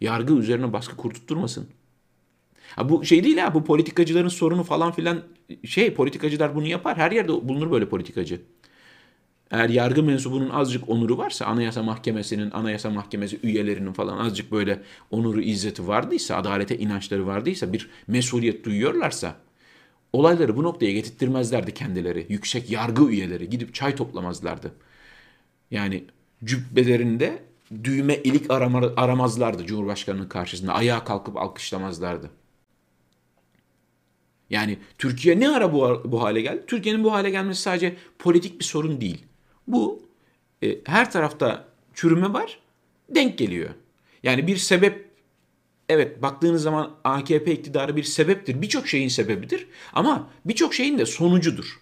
Yargı 0.00 0.34
üzerine 0.34 0.72
baskı 0.72 0.96
kurdurtturmasın. 0.96 1.68
Ha 2.76 2.88
bu 2.88 3.04
şey 3.04 3.24
değil 3.24 3.38
ha 3.38 3.54
bu 3.54 3.64
politikacıların 3.64 4.28
sorunu 4.28 4.62
falan 4.62 4.92
filan 4.92 5.22
şey 5.64 5.94
politikacılar 5.94 6.54
bunu 6.54 6.66
yapar. 6.66 6.96
Her 6.96 7.12
yerde 7.12 7.32
bulunur 7.32 7.70
böyle 7.70 7.88
politikacı. 7.88 8.40
Eğer 9.50 9.68
yargı 9.68 10.02
mensubunun 10.02 10.50
azıcık 10.50 10.88
onuru 10.88 11.18
varsa 11.18 11.46
anayasa 11.46 11.82
mahkemesinin, 11.82 12.50
anayasa 12.50 12.90
mahkemesi 12.90 13.40
üyelerinin 13.42 13.92
falan 13.92 14.18
azıcık 14.18 14.52
böyle 14.52 14.82
onuru, 15.10 15.40
izzeti 15.40 15.88
vardıysa, 15.88 16.36
adalete 16.36 16.78
inançları 16.78 17.26
vardıysa, 17.26 17.72
bir 17.72 17.90
mesuliyet 18.06 18.64
duyuyorlarsa 18.64 19.36
olayları 20.12 20.56
bu 20.56 20.62
noktaya 20.62 20.92
getirttirmezlerdi 20.92 21.74
kendileri. 21.74 22.26
Yüksek 22.28 22.70
yargı 22.70 23.10
üyeleri 23.10 23.50
gidip 23.50 23.74
çay 23.74 23.96
toplamazlardı. 23.96 24.72
Yani 25.70 26.04
cübbelerinde 26.44 27.42
düğme 27.84 28.16
ilik 28.16 28.50
arama, 28.50 28.92
aramazlardı 28.96 29.66
Cumhurbaşkanı'nın 29.66 30.28
karşısında. 30.28 30.74
Ayağa 30.74 31.04
kalkıp 31.04 31.36
alkışlamazlardı. 31.36 32.30
Yani 34.50 34.78
Türkiye 34.98 35.40
ne 35.40 35.48
ara 35.48 35.72
bu, 35.72 36.02
bu 36.04 36.22
hale 36.22 36.40
geldi? 36.40 36.64
Türkiye'nin 36.66 37.04
bu 37.04 37.12
hale 37.12 37.30
gelmesi 37.30 37.62
sadece 37.62 37.96
politik 38.18 38.58
bir 38.58 38.64
sorun 38.64 39.00
değil. 39.00 39.24
Bu 39.66 40.02
e, 40.62 40.78
her 40.84 41.10
tarafta 41.10 41.68
çürüme 41.94 42.32
var, 42.32 42.58
denk 43.08 43.38
geliyor. 43.38 43.70
Yani 44.22 44.46
bir 44.46 44.56
sebep 44.56 45.10
evet 45.88 46.22
baktığınız 46.22 46.62
zaman 46.62 46.96
AKP 47.04 47.52
iktidarı 47.52 47.96
bir 47.96 48.02
sebeptir. 48.02 48.62
Birçok 48.62 48.88
şeyin 48.88 49.08
sebebidir 49.08 49.66
ama 49.92 50.30
birçok 50.44 50.74
şeyin 50.74 50.98
de 50.98 51.06
sonucudur. 51.06 51.80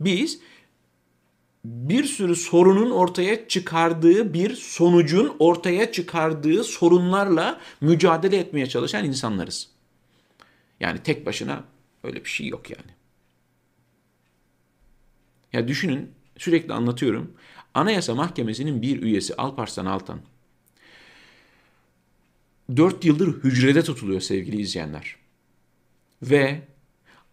Biz 0.00 0.40
bir 1.64 2.04
sürü 2.04 2.36
sorunun 2.36 2.90
ortaya 2.90 3.48
çıkardığı 3.48 4.34
bir 4.34 4.54
sonucun 4.54 5.36
ortaya 5.38 5.92
çıkardığı 5.92 6.64
sorunlarla 6.64 7.60
mücadele 7.80 8.36
etmeye 8.36 8.66
çalışan 8.66 9.04
insanlarız. 9.04 9.68
Yani 10.80 11.02
tek 11.02 11.26
başına 11.26 11.64
öyle 12.04 12.24
bir 12.24 12.30
şey 12.30 12.46
yok 12.46 12.70
yani. 12.70 12.90
Ya 15.52 15.68
düşünün 15.68 16.10
sürekli 16.38 16.72
anlatıyorum. 16.72 17.32
Anayasa 17.74 18.14
Mahkemesi'nin 18.14 18.82
bir 18.82 19.02
üyesi 19.02 19.34
Alparslan 19.36 19.86
Altan 19.86 20.20
4 22.76 23.04
yıldır 23.04 23.44
hücrede 23.44 23.82
tutuluyor 23.82 24.20
sevgili 24.20 24.60
izleyenler. 24.60 25.16
Ve 26.22 26.60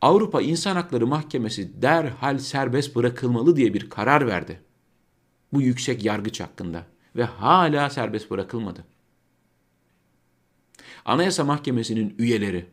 Avrupa 0.06 0.42
İnsan 0.42 0.76
Hakları 0.76 1.08
Mahkemesi 1.08 1.82
derhal 1.82 2.38
serbest 2.38 2.96
bırakılmalı 2.96 3.56
diye 3.56 3.74
bir 3.74 3.90
karar 3.90 4.28
verdi. 4.28 4.62
Bu 5.54 5.62
yüksek 5.62 6.06
yargıç 6.06 6.42
hakkında 6.42 6.86
ve 7.16 7.24
hala 7.24 7.90
serbest 7.90 8.32
bırakılmadı. 8.32 8.86
Anayasa 11.06 11.44
Mahkemesi'nin 11.44 12.16
üyeleri 12.18 12.66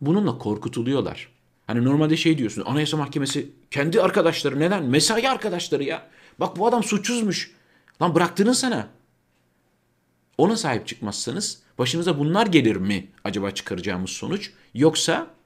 bununla 0.00 0.38
korkutuluyorlar. 0.38 1.28
Hani 1.66 1.84
normalde 1.84 2.16
şey 2.16 2.38
diyorsun 2.38 2.64
Anayasa 2.66 2.96
Mahkemesi 2.96 3.50
kendi 3.70 4.02
arkadaşları 4.02 4.60
neden? 4.60 4.84
Mesai 4.84 5.28
arkadaşları 5.28 5.84
ya. 5.84 6.08
Bak 6.40 6.56
bu 6.58 6.66
adam 6.66 6.82
suçsuzmuş. 6.82 7.54
Lan 8.02 8.14
bıraktınız 8.14 8.58
sana. 8.58 8.88
Ona 10.38 10.56
sahip 10.56 10.86
çıkmazsanız 10.86 11.62
başınıza 11.78 12.18
bunlar 12.18 12.46
gelir 12.46 12.76
mi 12.76 13.08
acaba 13.24 13.50
çıkaracağımız 13.50 14.10
sonuç? 14.10 14.52
Yoksa 14.74 15.37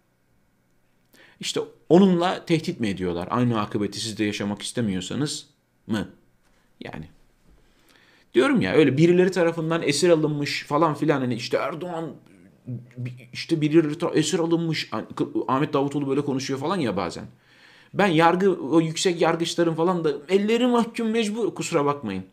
işte 1.43 1.61
onunla 1.89 2.45
tehdit 2.45 2.81
mi 2.81 2.89
ediyorlar? 2.89 3.29
Aynı 3.31 3.61
akıbeti 3.61 4.01
siz 4.01 4.19
de 4.19 4.25
yaşamak 4.25 4.63
istemiyorsanız 4.63 5.47
mı? 5.87 6.09
Yani 6.81 7.05
diyorum 8.35 8.61
ya 8.61 8.73
öyle 8.73 8.97
birileri 8.97 9.31
tarafından 9.31 9.83
esir 9.83 10.11
alınmış 10.11 10.65
falan 10.65 10.95
filan 10.95 11.21
hani 11.21 11.35
işte 11.35 11.57
Erdoğan 11.57 12.13
işte 13.33 13.61
birileri 13.61 14.19
esir 14.19 14.39
alınmış 14.39 14.91
Ahmet 15.49 15.73
Davutoğlu 15.73 16.09
böyle 16.09 16.25
konuşuyor 16.25 16.61
falan 16.61 16.77
ya 16.77 16.97
bazen. 16.97 17.25
Ben 17.95 18.07
yargı 18.07 18.55
o 18.55 18.81
yüksek 18.81 19.21
yargıçların 19.21 19.75
falan 19.75 20.05
da 20.05 20.13
elleri 20.29 20.67
mahkum 20.67 21.11
mecbur 21.11 21.55
kusura 21.55 21.85
bakmayın. 21.85 22.25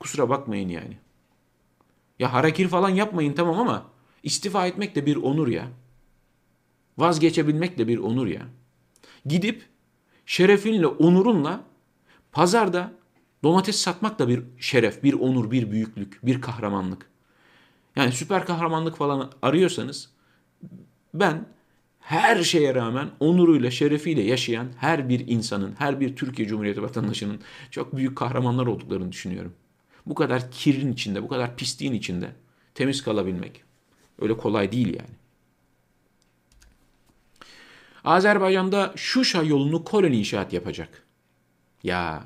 Kusura 0.00 0.28
bakmayın 0.28 0.68
yani. 0.68 0.96
Ya 2.18 2.32
harakir 2.32 2.68
falan 2.68 2.88
yapmayın 2.88 3.32
tamam 3.32 3.58
ama 3.58 3.86
istifa 4.22 4.66
etmek 4.66 4.94
de 4.94 5.06
bir 5.06 5.16
onur 5.16 5.48
ya. 5.48 5.68
Vazgeçebilmek 6.98 7.78
de 7.78 7.88
bir 7.88 7.98
onur 7.98 8.26
ya. 8.26 8.46
Gidip 9.26 9.62
şerefinle, 10.26 10.86
onurunla 10.86 11.64
pazarda 12.32 12.92
domates 13.42 13.76
satmak 13.76 14.18
da 14.18 14.28
bir 14.28 14.42
şeref, 14.58 15.02
bir 15.02 15.14
onur, 15.14 15.50
bir 15.50 15.70
büyüklük, 15.70 16.26
bir 16.26 16.40
kahramanlık. 16.40 17.10
Yani 17.96 18.12
süper 18.12 18.46
kahramanlık 18.46 18.96
falan 18.96 19.32
arıyorsanız 19.42 20.10
ben 21.14 21.46
her 22.00 22.42
şeye 22.42 22.74
rağmen 22.74 23.10
onuruyla, 23.20 23.70
şerefiyle 23.70 24.22
yaşayan 24.22 24.68
her 24.76 25.08
bir 25.08 25.28
insanın, 25.28 25.74
her 25.78 26.00
bir 26.00 26.16
Türkiye 26.16 26.48
Cumhuriyeti 26.48 26.82
vatandaşının 26.82 27.40
çok 27.70 27.96
büyük 27.96 28.16
kahramanlar 28.16 28.66
olduklarını 28.66 29.12
düşünüyorum. 29.12 29.52
Bu 30.06 30.14
kadar 30.14 30.50
kirin 30.50 30.92
içinde, 30.92 31.22
bu 31.22 31.28
kadar 31.28 31.56
pisliğin 31.56 31.92
içinde 31.92 32.30
temiz 32.74 33.02
kalabilmek 33.02 33.62
öyle 34.18 34.36
kolay 34.36 34.72
değil 34.72 34.88
yani. 34.88 35.19
Azerbaycan'da 38.04 38.92
Şuşa 38.96 39.42
yolunu 39.42 39.84
koloni 39.84 40.16
inşaat 40.16 40.52
yapacak. 40.52 41.02
Ya 41.82 42.22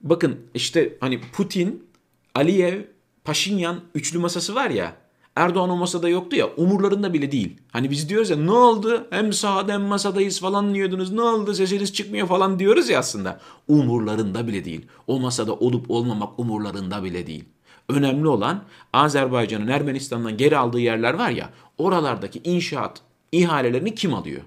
bakın 0.00 0.40
işte 0.54 0.96
hani 1.00 1.20
Putin, 1.20 1.86
Aliyev, 2.34 2.82
Paşinyan 3.24 3.80
üçlü 3.94 4.18
masası 4.18 4.54
var 4.54 4.70
ya. 4.70 4.96
Erdoğan 5.36 5.70
o 5.70 5.76
masada 5.76 6.08
yoktu 6.08 6.36
ya 6.36 6.48
umurlarında 6.56 7.12
bile 7.12 7.32
değil. 7.32 7.56
Hani 7.72 7.90
biz 7.90 8.08
diyoruz 8.08 8.30
ya 8.30 8.36
ne 8.36 8.50
oldu 8.50 9.06
hem 9.10 9.32
sahada 9.32 9.72
hem 9.72 9.82
masadayız 9.82 10.40
falan 10.40 10.74
diyordunuz 10.74 11.12
ne 11.12 11.20
oldu 11.20 11.54
sesiniz 11.54 11.92
çıkmıyor 11.92 12.26
falan 12.26 12.58
diyoruz 12.58 12.88
ya 12.88 12.98
aslında. 12.98 13.40
Umurlarında 13.68 14.46
bile 14.46 14.64
değil. 14.64 14.86
O 15.06 15.20
masada 15.20 15.54
olup 15.54 15.90
olmamak 15.90 16.38
umurlarında 16.38 17.04
bile 17.04 17.26
değil. 17.26 17.44
Önemli 17.88 18.28
olan 18.28 18.64
Azerbaycan'ın 18.92 19.68
Ermenistan'dan 19.68 20.36
geri 20.36 20.56
aldığı 20.56 20.80
yerler 20.80 21.14
var 21.14 21.30
ya 21.30 21.50
oralardaki 21.78 22.40
inşaat 22.44 23.02
ihalelerini 23.32 23.94
kim 23.94 24.14
alıyor? 24.14 24.42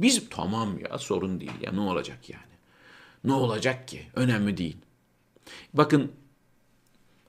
Biz 0.00 0.28
tamam 0.30 0.78
ya 0.78 0.98
sorun 0.98 1.40
değil 1.40 1.52
ya 1.60 1.72
ne 1.72 1.80
olacak 1.80 2.30
yani. 2.30 2.42
Ne 3.24 3.32
olacak 3.32 3.88
ki? 3.88 4.02
Önemli 4.14 4.56
değil. 4.56 4.76
Bakın 5.74 6.12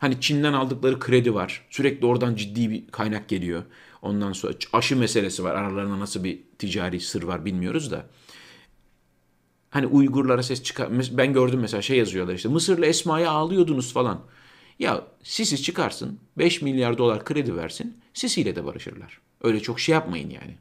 Hani 0.03 0.21
Çin'den 0.21 0.53
aldıkları 0.53 0.99
kredi 0.99 1.33
var. 1.33 1.65
Sürekli 1.69 2.05
oradan 2.05 2.35
ciddi 2.35 2.69
bir 2.69 2.87
kaynak 2.87 3.29
geliyor. 3.29 3.63
Ondan 4.01 4.33
sonra 4.33 4.53
aşı 4.73 4.97
meselesi 4.97 5.43
var. 5.43 5.55
Aralarında 5.55 5.99
nasıl 5.99 6.23
bir 6.23 6.39
ticari 6.59 6.99
sır 6.99 7.23
var 7.23 7.45
bilmiyoruz 7.45 7.91
da. 7.91 8.05
Hani 9.69 9.87
Uygurlara 9.87 10.43
ses 10.43 10.63
çıkar. 10.63 10.89
Ben 11.11 11.33
gördüm 11.33 11.59
mesela 11.59 11.81
şey 11.81 11.97
yazıyorlar 11.97 12.33
işte 12.33 12.49
Mısır'la 12.49 12.85
Esma'ya 12.85 13.31
ağlıyordunuz 13.31 13.93
falan. 13.93 14.21
Ya 14.79 15.03
Sisi 15.23 15.63
çıkarsın 15.63 16.19
5 16.37 16.61
milyar 16.61 16.97
dolar 16.97 17.25
kredi 17.25 17.55
versin 17.55 17.97
Sisi 18.13 18.41
ile 18.41 18.55
de 18.55 18.65
barışırlar. 18.65 19.22
Öyle 19.43 19.59
çok 19.59 19.79
şey 19.79 19.93
yapmayın 19.93 20.29
yani. 20.29 20.55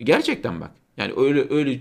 Gerçekten 0.00 0.60
bak. 0.60 0.70
Yani 0.96 1.12
öyle 1.16 1.46
öyle 1.50 1.80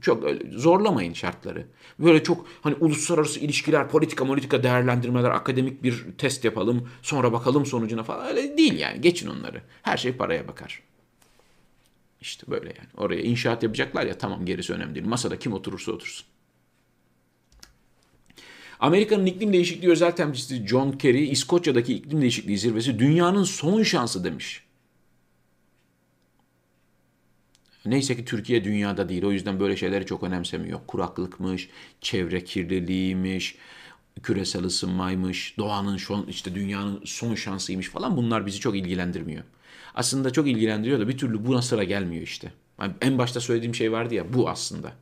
çok 0.00 0.24
öyle 0.24 0.58
zorlamayın 0.58 1.12
şartları. 1.12 1.66
Böyle 1.98 2.22
çok 2.22 2.46
hani 2.62 2.74
uluslararası 2.74 3.40
ilişkiler, 3.40 3.88
politika, 3.88 4.26
politika 4.26 4.62
değerlendirmeler, 4.62 5.30
akademik 5.30 5.82
bir 5.82 6.04
test 6.18 6.44
yapalım, 6.44 6.88
sonra 7.02 7.32
bakalım 7.32 7.66
sonucuna 7.66 8.02
falan 8.02 8.26
öyle 8.26 8.58
değil 8.58 8.78
yani. 8.78 9.00
Geçin 9.00 9.28
onları. 9.28 9.62
Her 9.82 9.96
şey 9.96 10.12
paraya 10.12 10.48
bakar. 10.48 10.82
İşte 12.20 12.46
böyle 12.50 12.66
yani. 12.66 12.88
Oraya 12.96 13.22
inşaat 13.22 13.62
yapacaklar 13.62 14.06
ya 14.06 14.18
tamam 14.18 14.46
gerisi 14.46 14.72
önemli 14.72 14.94
değil. 14.94 15.06
Masada 15.06 15.38
kim 15.38 15.52
oturursa 15.52 15.92
otursun. 15.92 16.26
Amerika'nın 18.80 19.26
iklim 19.26 19.52
değişikliği 19.52 19.90
özel 19.90 20.12
temsilcisi 20.12 20.66
John 20.66 20.92
Kerry, 20.92 21.24
İskoçya'daki 21.24 21.94
iklim 21.94 22.20
değişikliği 22.20 22.58
zirvesi 22.58 22.98
dünyanın 22.98 23.44
son 23.44 23.82
şansı 23.82 24.24
demiş. 24.24 24.64
Neyse 27.86 28.16
ki 28.16 28.24
Türkiye 28.24 28.64
dünyada 28.64 29.08
değil. 29.08 29.24
O 29.24 29.32
yüzden 29.32 29.60
böyle 29.60 29.76
şeyleri 29.76 30.06
çok 30.06 30.22
önemsemiyor. 30.22 30.80
Kuraklıkmış, 30.86 31.68
çevre 32.00 32.44
kirliliğiymiş, 32.44 33.56
küresel 34.22 34.64
ısınmaymış, 34.64 35.54
doğanın 35.58 35.96
son 35.96 36.26
işte 36.26 36.54
dünyanın 36.54 37.00
son 37.04 37.34
şansıymış 37.34 37.88
falan 37.88 38.16
bunlar 38.16 38.46
bizi 38.46 38.60
çok 38.60 38.76
ilgilendirmiyor. 38.76 39.44
Aslında 39.94 40.30
çok 40.30 40.48
ilgilendiriyor 40.48 41.00
da 41.00 41.08
bir 41.08 41.18
türlü 41.18 41.46
buna 41.46 41.62
sıra 41.62 41.84
gelmiyor 41.84 42.22
işte. 42.22 42.52
Yani 42.80 42.92
en 43.00 43.18
başta 43.18 43.40
söylediğim 43.40 43.74
şey 43.74 43.92
vardı 43.92 44.14
ya 44.14 44.32
bu 44.32 44.48
aslında. 44.48 44.92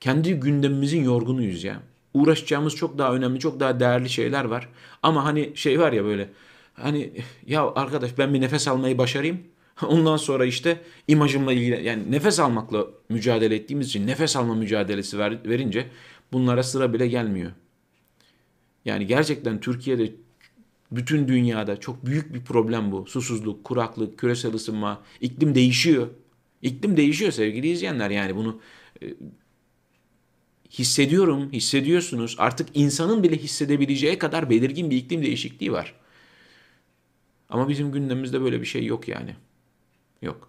Kendi 0.00 0.34
gündemimizin 0.34 1.04
yorgunuyuz 1.04 1.64
ya. 1.64 1.82
Uğraşacağımız 2.14 2.76
çok 2.76 2.98
daha 2.98 3.14
önemli, 3.14 3.40
çok 3.40 3.60
daha 3.60 3.80
değerli 3.80 4.08
şeyler 4.08 4.44
var. 4.44 4.68
Ama 5.02 5.24
hani 5.24 5.52
şey 5.54 5.80
var 5.80 5.92
ya 5.92 6.04
böyle 6.04 6.28
hani 6.74 7.12
ya 7.46 7.72
arkadaş 7.74 8.18
ben 8.18 8.34
bir 8.34 8.40
nefes 8.40 8.68
almayı 8.68 8.98
başarayım. 8.98 9.40
Ondan 9.86 10.16
sonra 10.16 10.44
işte 10.44 10.80
imajımla 11.08 11.52
ilgili 11.52 11.84
yani 11.84 12.12
nefes 12.12 12.40
almakla 12.40 12.86
mücadele 13.08 13.54
ettiğimiz 13.54 13.86
için 13.86 14.06
nefes 14.06 14.36
alma 14.36 14.54
mücadelesi 14.54 15.18
ver, 15.18 15.38
verince 15.44 15.86
bunlara 16.32 16.62
sıra 16.62 16.92
bile 16.92 17.08
gelmiyor. 17.08 17.52
Yani 18.84 19.06
gerçekten 19.06 19.60
Türkiye'de 19.60 20.12
bütün 20.92 21.28
dünyada 21.28 21.80
çok 21.80 22.06
büyük 22.06 22.34
bir 22.34 22.44
problem 22.44 22.92
bu. 22.92 23.06
Susuzluk, 23.06 23.64
kuraklık, 23.64 24.18
küresel 24.18 24.54
ısınma, 24.54 25.02
iklim 25.20 25.54
değişiyor. 25.54 26.08
İklim 26.62 26.96
değişiyor 26.96 27.32
sevgili 27.32 27.68
izleyenler 27.68 28.10
yani 28.10 28.36
bunu 28.36 28.60
e, 29.02 29.14
hissediyorum, 30.70 31.52
hissediyorsunuz. 31.52 32.36
Artık 32.38 32.68
insanın 32.74 33.22
bile 33.22 33.36
hissedebileceği 33.36 34.18
kadar 34.18 34.50
belirgin 34.50 34.90
bir 34.90 34.96
iklim 34.96 35.22
değişikliği 35.22 35.72
var. 35.72 35.94
Ama 37.48 37.68
bizim 37.68 37.92
gündemimizde 37.92 38.40
böyle 38.40 38.60
bir 38.60 38.66
şey 38.66 38.84
yok 38.84 39.08
yani. 39.08 39.36
Yok. 40.22 40.48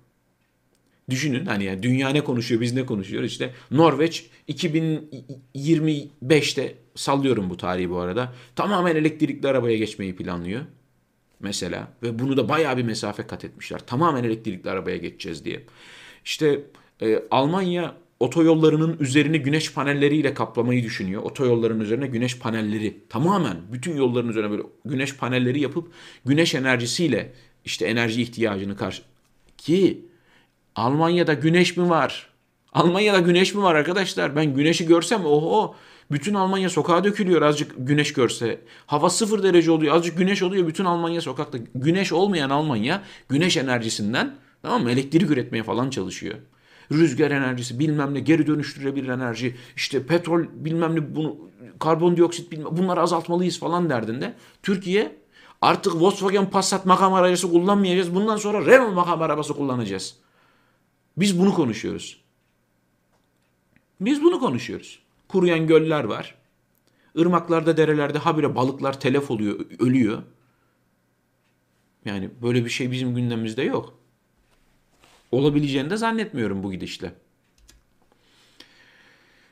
Düşünün 1.09 1.45
hani 1.45 1.63
yani 1.63 1.83
dünya 1.83 2.09
ne 2.09 2.23
konuşuyor 2.23 2.61
biz 2.61 2.73
ne 2.73 2.85
konuşuyoruz 2.85 3.31
işte 3.31 3.53
Norveç 3.71 4.29
2025'te 4.49 6.75
sallıyorum 6.95 7.49
bu 7.49 7.57
tarihi 7.57 7.89
bu 7.89 7.99
arada 7.99 8.33
tamamen 8.55 8.95
elektrikli 8.95 9.47
arabaya 9.47 9.77
geçmeyi 9.77 10.15
planlıyor 10.15 10.61
mesela 11.39 11.87
ve 12.03 12.19
bunu 12.19 12.37
da 12.37 12.49
bayağı 12.49 12.77
bir 12.77 12.83
mesafe 12.83 13.27
kat 13.27 13.45
etmişler 13.45 13.79
tamamen 13.87 14.23
elektrikli 14.23 14.69
arabaya 14.69 14.97
geçeceğiz 14.97 15.45
diye. 15.45 15.63
İşte 16.25 16.61
e, 17.01 17.23
Almanya 17.31 17.95
otoyollarının 18.19 18.97
üzerini 18.99 19.39
güneş 19.39 19.73
panelleriyle 19.73 20.33
kaplamayı 20.33 20.83
düşünüyor. 20.83 21.23
Otoyolların 21.23 21.79
üzerine 21.79 22.07
güneş 22.07 22.39
panelleri 22.39 22.97
tamamen 23.09 23.57
bütün 23.71 23.97
yolların 23.97 24.29
üzerine 24.29 24.51
böyle 24.51 24.63
güneş 24.85 25.15
panelleri 25.15 25.61
yapıp 25.61 25.91
güneş 26.25 26.55
enerjisiyle 26.55 27.33
işte 27.65 27.85
enerji 27.85 28.21
ihtiyacını 28.21 28.77
karşı 28.77 29.01
ki 29.61 30.05
Almanya'da 30.75 31.33
güneş 31.33 31.77
mi 31.77 31.89
var? 31.89 32.29
Almanya'da 32.73 33.19
güneş 33.19 33.53
mi 33.53 33.63
var 33.63 33.75
arkadaşlar? 33.75 34.35
Ben 34.35 34.53
güneşi 34.53 34.85
görsem 34.85 35.25
oho 35.25 35.75
bütün 36.11 36.33
Almanya 36.33 36.69
sokağa 36.69 37.03
dökülüyor 37.03 37.41
azıcık 37.41 37.71
güneş 37.77 38.13
görse. 38.13 38.61
Hava 38.85 39.09
sıfır 39.09 39.43
derece 39.43 39.71
oluyor 39.71 39.95
azıcık 39.95 40.17
güneş 40.17 40.43
oluyor 40.43 40.67
bütün 40.67 40.85
Almanya 40.85 41.21
sokakta. 41.21 41.57
Güneş 41.75 42.13
olmayan 42.13 42.49
Almanya 42.49 43.03
güneş 43.29 43.57
enerjisinden 43.57 44.35
tamam 44.61 44.83
mı 44.83 44.91
elektrik 44.91 45.31
üretmeye 45.31 45.63
falan 45.63 45.89
çalışıyor. 45.89 46.35
Rüzgar 46.91 47.31
enerjisi 47.31 47.79
bilmem 47.79 48.13
ne 48.13 48.19
geri 48.19 48.47
dönüştürebilir 48.47 49.07
enerji 49.07 49.55
işte 49.75 50.05
petrol 50.05 50.45
bilmem 50.53 50.95
ne 50.95 51.15
bunu 51.15 51.37
karbondioksit 51.79 52.51
bilmem 52.51 52.77
bunları 52.77 53.01
azaltmalıyız 53.01 53.59
falan 53.59 53.89
derdinde. 53.89 54.33
Türkiye 54.63 55.18
Artık 55.61 55.95
Volkswagen 55.95 56.49
Passat 56.49 56.85
makam 56.85 57.13
aracısı 57.13 57.51
kullanmayacağız. 57.51 58.15
Bundan 58.15 58.37
sonra 58.37 58.65
Renault 58.65 58.95
makam 58.95 59.21
arabası 59.21 59.53
kullanacağız. 59.53 60.15
Biz 61.17 61.39
bunu 61.39 61.53
konuşuyoruz. 61.53 62.21
Biz 64.01 64.23
bunu 64.23 64.39
konuşuyoruz. 64.39 64.99
Kuruyan 65.27 65.67
göller 65.67 66.03
var. 66.03 66.35
Irmaklarda, 67.15 67.77
derelerde 67.77 68.17
habire 68.17 68.55
balıklar 68.55 68.99
telef 68.99 69.31
oluyor, 69.31 69.59
ölüyor. 69.79 70.23
Yani 72.05 72.29
böyle 72.41 72.65
bir 72.65 72.69
şey 72.69 72.91
bizim 72.91 73.15
gündemimizde 73.15 73.63
yok. 73.63 73.99
Olabileceğini 75.31 75.89
de 75.89 75.97
zannetmiyorum 75.97 76.63
bu 76.63 76.71
gidişle. 76.71 77.13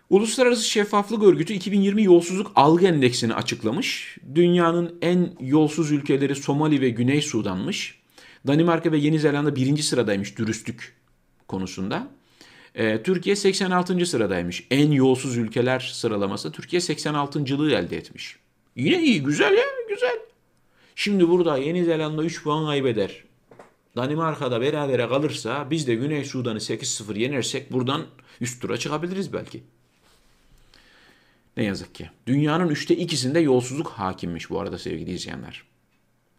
Uluslararası 0.09 0.63
Şeffaflık 0.63 1.23
Örgütü 1.23 1.53
2020 1.53 2.03
yolsuzluk 2.03 2.51
algı 2.55 2.87
endeksini 2.87 3.33
açıklamış. 3.33 4.17
Dünyanın 4.35 4.95
en 5.01 5.33
yolsuz 5.39 5.91
ülkeleri 5.91 6.35
Somali 6.35 6.81
ve 6.81 6.89
Güney 6.89 7.21
Sudan'mış. 7.21 7.99
Danimarka 8.47 8.91
ve 8.91 8.97
Yeni 8.97 9.19
Zelanda 9.19 9.55
birinci 9.55 9.83
sıradaymış 9.83 10.37
dürüstlük 10.37 10.95
konusunda. 11.47 12.07
Ee, 12.75 13.03
Türkiye 13.03 13.35
86. 13.35 14.05
sıradaymış. 14.05 14.67
En 14.71 14.91
yolsuz 14.91 15.37
ülkeler 15.37 15.79
sıralaması 15.93 16.51
Türkiye 16.51 16.79
86.lığı 16.79 17.71
elde 17.71 17.97
etmiş. 17.97 18.35
Yine 18.75 19.03
iyi, 19.03 19.23
güzel 19.23 19.53
ya, 19.53 19.65
güzel. 19.89 20.19
Şimdi 20.95 21.29
burada 21.29 21.57
Yeni 21.57 21.85
Zelanda 21.85 22.23
3 22.23 22.43
puan 22.43 22.65
kaybeder. 22.65 23.23
Danimarka'da 23.95 24.61
berabere 24.61 25.07
kalırsa 25.07 25.67
biz 25.71 25.87
de 25.87 25.95
Güney 25.95 26.25
Sudan'ı 26.25 26.57
8-0 26.57 27.17
yenersek 27.19 27.71
buradan 27.71 28.05
üst 28.41 28.61
tura 28.61 28.77
çıkabiliriz 28.77 29.33
belki. 29.33 29.63
Ne 31.57 31.63
yazık 31.63 31.95
ki. 31.95 32.09
Dünyanın 32.27 32.69
üçte 32.69 32.97
ikisinde 32.97 33.39
yolsuzluk 33.39 33.87
hakimmiş 33.87 34.49
bu 34.49 34.59
arada 34.59 34.77
sevgili 34.77 35.11
izleyenler. 35.11 35.63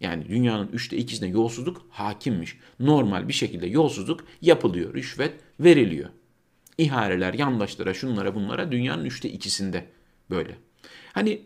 Yani 0.00 0.28
dünyanın 0.28 0.68
üçte 0.68 0.96
ikisinde 0.96 1.26
yolsuzluk 1.26 1.86
hakimmiş. 1.90 2.56
Normal 2.80 3.28
bir 3.28 3.32
şekilde 3.32 3.66
yolsuzluk 3.66 4.24
yapılıyor, 4.42 4.94
rüşvet 4.94 5.34
veriliyor. 5.60 6.08
İhaleler, 6.78 7.34
yandaşlara, 7.34 7.94
şunlara 7.94 8.34
bunlara 8.34 8.72
dünyanın 8.72 9.04
üçte 9.04 9.30
ikisinde 9.30 9.86
böyle. 10.30 10.58
Hani 11.12 11.42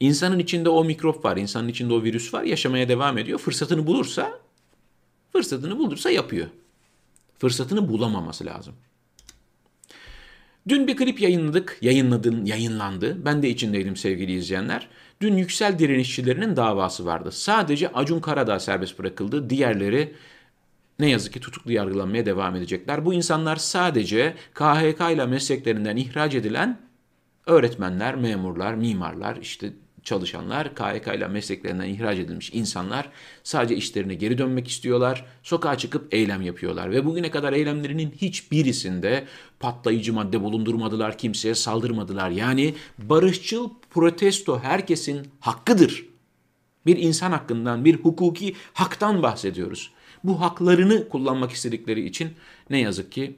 insanın 0.00 0.38
içinde 0.38 0.68
o 0.68 0.84
mikrop 0.84 1.24
var, 1.24 1.36
insanın 1.36 1.68
içinde 1.68 1.94
o 1.94 2.02
virüs 2.02 2.34
var, 2.34 2.42
yaşamaya 2.42 2.88
devam 2.88 3.18
ediyor. 3.18 3.38
Fırsatını 3.38 3.86
bulursa, 3.86 4.40
fırsatını 5.32 5.78
bulursa 5.78 6.10
yapıyor. 6.10 6.48
Fırsatını 7.38 7.88
bulamaması 7.88 8.46
lazım. 8.46 8.74
Dün 10.68 10.86
bir 10.86 10.96
klip 10.96 11.20
yayınladık, 11.20 11.78
yayınladın, 11.80 12.44
yayınlandı. 12.44 13.24
Ben 13.24 13.42
de 13.42 13.48
içindeydim 13.48 13.96
sevgili 13.96 14.32
izleyenler. 14.32 14.88
Dün 15.20 15.36
Yüksel 15.36 15.78
direnişçilerinin 15.78 16.56
davası 16.56 17.06
vardı. 17.06 17.32
Sadece 17.32 17.92
Acun 17.92 18.20
Karadağ 18.20 18.60
serbest 18.60 18.98
bırakıldı. 18.98 19.50
Diğerleri 19.50 20.14
ne 20.98 21.10
yazık 21.10 21.32
ki 21.32 21.40
tutuklu 21.40 21.72
yargılanmaya 21.72 22.26
devam 22.26 22.56
edecekler. 22.56 23.04
Bu 23.04 23.14
insanlar 23.14 23.56
sadece 23.56 24.34
KHK 24.54 25.00
ile 25.12 25.26
mesleklerinden 25.26 25.96
ihraç 25.96 26.34
edilen 26.34 26.78
öğretmenler, 27.46 28.14
memurlar, 28.14 28.74
mimarlar, 28.74 29.36
işte 29.36 29.72
çalışanlar, 30.04 30.74
KYK 30.74 31.06
ile 31.16 31.28
mesleklerinden 31.28 31.88
ihraç 31.88 32.18
edilmiş 32.18 32.50
insanlar 32.52 33.08
sadece 33.42 33.76
işlerine 33.76 34.14
geri 34.14 34.38
dönmek 34.38 34.68
istiyorlar. 34.68 35.24
Sokağa 35.42 35.78
çıkıp 35.78 36.14
eylem 36.14 36.42
yapıyorlar 36.42 36.90
ve 36.90 37.04
bugüne 37.04 37.30
kadar 37.30 37.52
eylemlerinin 37.52 38.10
hiçbirisinde 38.10 39.24
patlayıcı 39.60 40.12
madde 40.12 40.42
bulundurmadılar, 40.42 41.18
kimseye 41.18 41.54
saldırmadılar. 41.54 42.30
Yani 42.30 42.74
barışçıl 42.98 43.70
protesto 43.90 44.58
herkesin 44.58 45.28
hakkıdır. 45.40 46.06
Bir 46.86 46.96
insan 46.96 47.32
hakkından, 47.32 47.84
bir 47.84 47.94
hukuki 47.94 48.54
haktan 48.72 49.22
bahsediyoruz. 49.22 49.90
Bu 50.24 50.40
haklarını 50.40 51.08
kullanmak 51.08 51.52
istedikleri 51.52 52.06
için 52.06 52.30
ne 52.70 52.80
yazık 52.80 53.12
ki 53.12 53.36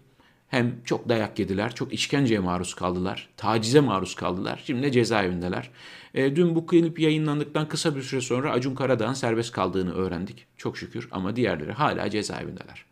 hem 0.51 0.83
çok 0.85 1.09
dayak 1.09 1.39
yediler, 1.39 1.75
çok 1.75 1.93
işkenceye 1.93 2.41
maruz 2.41 2.75
kaldılar, 2.75 3.29
tacize 3.37 3.81
maruz 3.81 4.15
kaldılar. 4.15 4.63
Şimdi 4.65 4.83
de 4.83 4.93
cezaevindeler. 4.93 5.71
E, 6.15 6.37
dün 6.37 6.55
bu 6.55 6.67
klip 6.67 7.01
yayınlandıktan 7.01 7.69
kısa 7.69 7.97
bir 7.97 8.03
süre 8.03 8.21
sonra 8.21 8.53
Acun 8.53 8.75
Karadağ'ın 8.75 9.13
serbest 9.13 9.53
kaldığını 9.53 9.95
öğrendik. 9.95 10.47
Çok 10.57 10.79
şükür 10.79 11.09
ama 11.11 11.37
diğerleri 11.37 11.73
hala 11.73 12.11
cezaevindeler. 12.11 12.85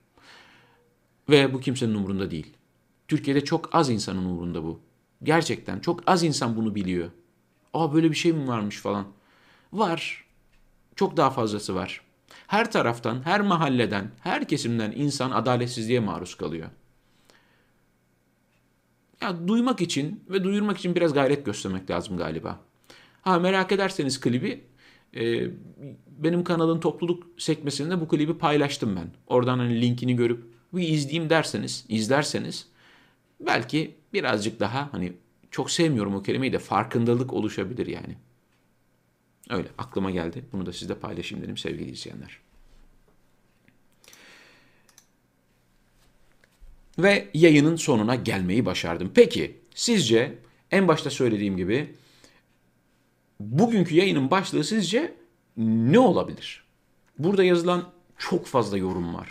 Ve 1.29 1.55
bu 1.55 1.61
kimsenin 1.61 1.95
umurunda 1.95 2.31
değil. 2.31 2.47
Türkiye'de 3.09 3.45
çok 3.45 3.75
az 3.75 3.91
insanın 3.91 4.25
umurunda 4.25 4.63
bu. 4.65 4.81
Gerçekten 5.23 5.81
çok 5.81 6.03
az 6.07 6.23
insan 6.23 6.57
bunu 6.57 6.75
biliyor. 6.75 7.11
Aa 7.75 7.95
böyle 7.95 8.11
bir 8.11 8.17
şey 8.17 8.33
mi 8.33 8.49
varmış 8.49 8.77
falan. 8.77 9.07
Var. 9.73 10.25
Çok 10.97 11.17
daha 11.17 11.31
fazlası 11.31 11.75
var. 11.75 12.01
Her 12.47 12.73
taraftan, 12.73 13.25
her 13.25 13.41
mahalleden, 13.41 14.11
her 14.21 14.49
kesimden 14.49 14.93
insan 14.97 15.31
adaletsizliğe 15.31 16.01
maruz 16.01 16.35
kalıyor. 16.35 16.69
Ya 19.23 19.49
duymak 19.49 19.81
için 19.81 20.25
ve 20.31 20.45
duyurmak 20.45 20.79
için 20.79 20.95
biraz 20.95 21.15
gayret 21.15 21.47
göstermek 21.47 21.91
lazım 21.91 22.17
galiba. 22.17 22.61
Ha 23.23 23.39
merak 23.39 23.73
ederseniz 23.73 24.21
klibi 24.21 24.65
e, 25.17 25.51
benim 26.07 26.45
kanalın 26.45 26.81
topluluk 26.81 27.27
sekmesinde 27.39 28.01
bu 28.01 28.09
klibi 28.09 28.39
paylaştım 28.39 28.97
ben. 28.97 29.11
Oradan 29.27 29.59
hani 29.59 29.81
linkini 29.81 30.17
görüp 30.17 30.45
bir 30.73 30.89
izleyeyim 30.89 31.31
derseniz, 31.31 31.85
izlerseniz 31.89 32.69
belki 33.41 33.95
birazcık 34.13 34.61
daha 34.61 34.93
hani 34.93 35.13
çok 35.51 35.71
sevmiyorum 35.71 36.15
o 36.15 36.23
kelimeyi 36.23 36.53
de 36.53 36.59
farkındalık 36.59 37.33
oluşabilir 37.33 37.87
yani. 37.87 38.17
Öyle 39.51 39.69
aklıma 39.79 40.11
geldi. 40.11 40.45
Bunu 40.53 40.67
da 40.67 40.73
sizle 40.73 40.95
paylaşayım 40.95 41.45
dedim 41.45 41.57
sevgili 41.57 41.91
izleyenler. 41.91 42.41
Ve 46.99 47.29
yayının 47.35 47.77
sonuna 47.77 48.15
gelmeyi 48.15 48.67
başardım. 48.67 49.11
Peki 49.15 49.61
sizce 49.75 50.39
en 50.71 50.89
başta 50.89 51.11
söylediğim 51.11 51.57
gibi 51.57 51.95
bugünkü 53.41 53.95
yayının 53.95 54.31
başlığı 54.31 54.65
sizce 54.65 55.15
ne 55.57 55.99
olabilir? 55.99 56.65
Burada 57.19 57.45
yazılan 57.45 57.85
çok 58.19 58.47
fazla 58.47 58.79
yorum 58.79 59.15
var. 59.15 59.29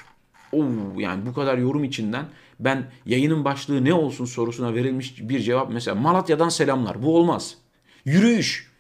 Oo, 0.52 0.64
yani 0.98 1.26
bu 1.26 1.34
kadar 1.34 1.58
yorum 1.58 1.84
içinden 1.84 2.26
ben 2.60 2.92
yayının 3.06 3.46
başlığı 3.46 3.86
ne 3.86 3.94
olsun 3.94 4.26
sorusuna 4.26 4.74
verilmiş 4.74 5.30
bir 5.30 5.40
cevap 5.40 5.74
mesela 5.74 5.96
Malatya'dan 5.96 6.50
selamlar. 6.50 7.04
Bu 7.04 7.18
olmaz. 7.18 7.58
Yürüyüş 8.06 8.72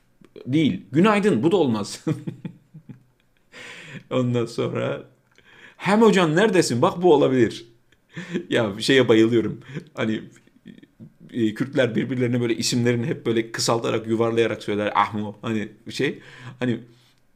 değil. 0.46 0.86
Günaydın 0.92 1.44
bu 1.44 1.52
da 1.52 1.58
olmaz. 1.58 2.06
Ondan 4.12 4.46
sonra 4.46 5.04
hem 5.78 6.02
hocam 6.02 6.36
neredesin? 6.36 6.82
Bak 6.82 7.04
bu 7.04 7.14
olabilir. 7.14 7.77
ya 8.50 8.74
şeye 8.80 9.08
bayılıyorum. 9.08 9.60
Hani 9.94 10.22
e, 11.34 11.54
Kürtler 11.54 11.96
birbirlerine 11.96 12.42
böyle 12.42 12.56
isimlerini 12.56 13.06
hep 13.06 13.26
böyle 13.26 13.52
kısaltarak 13.52 14.08
yuvarlayarak 14.08 14.64
söyler. 14.64 14.92
Ahmo 14.96 15.36
hani 15.42 15.70
şey 15.90 16.20
hani 16.60 16.80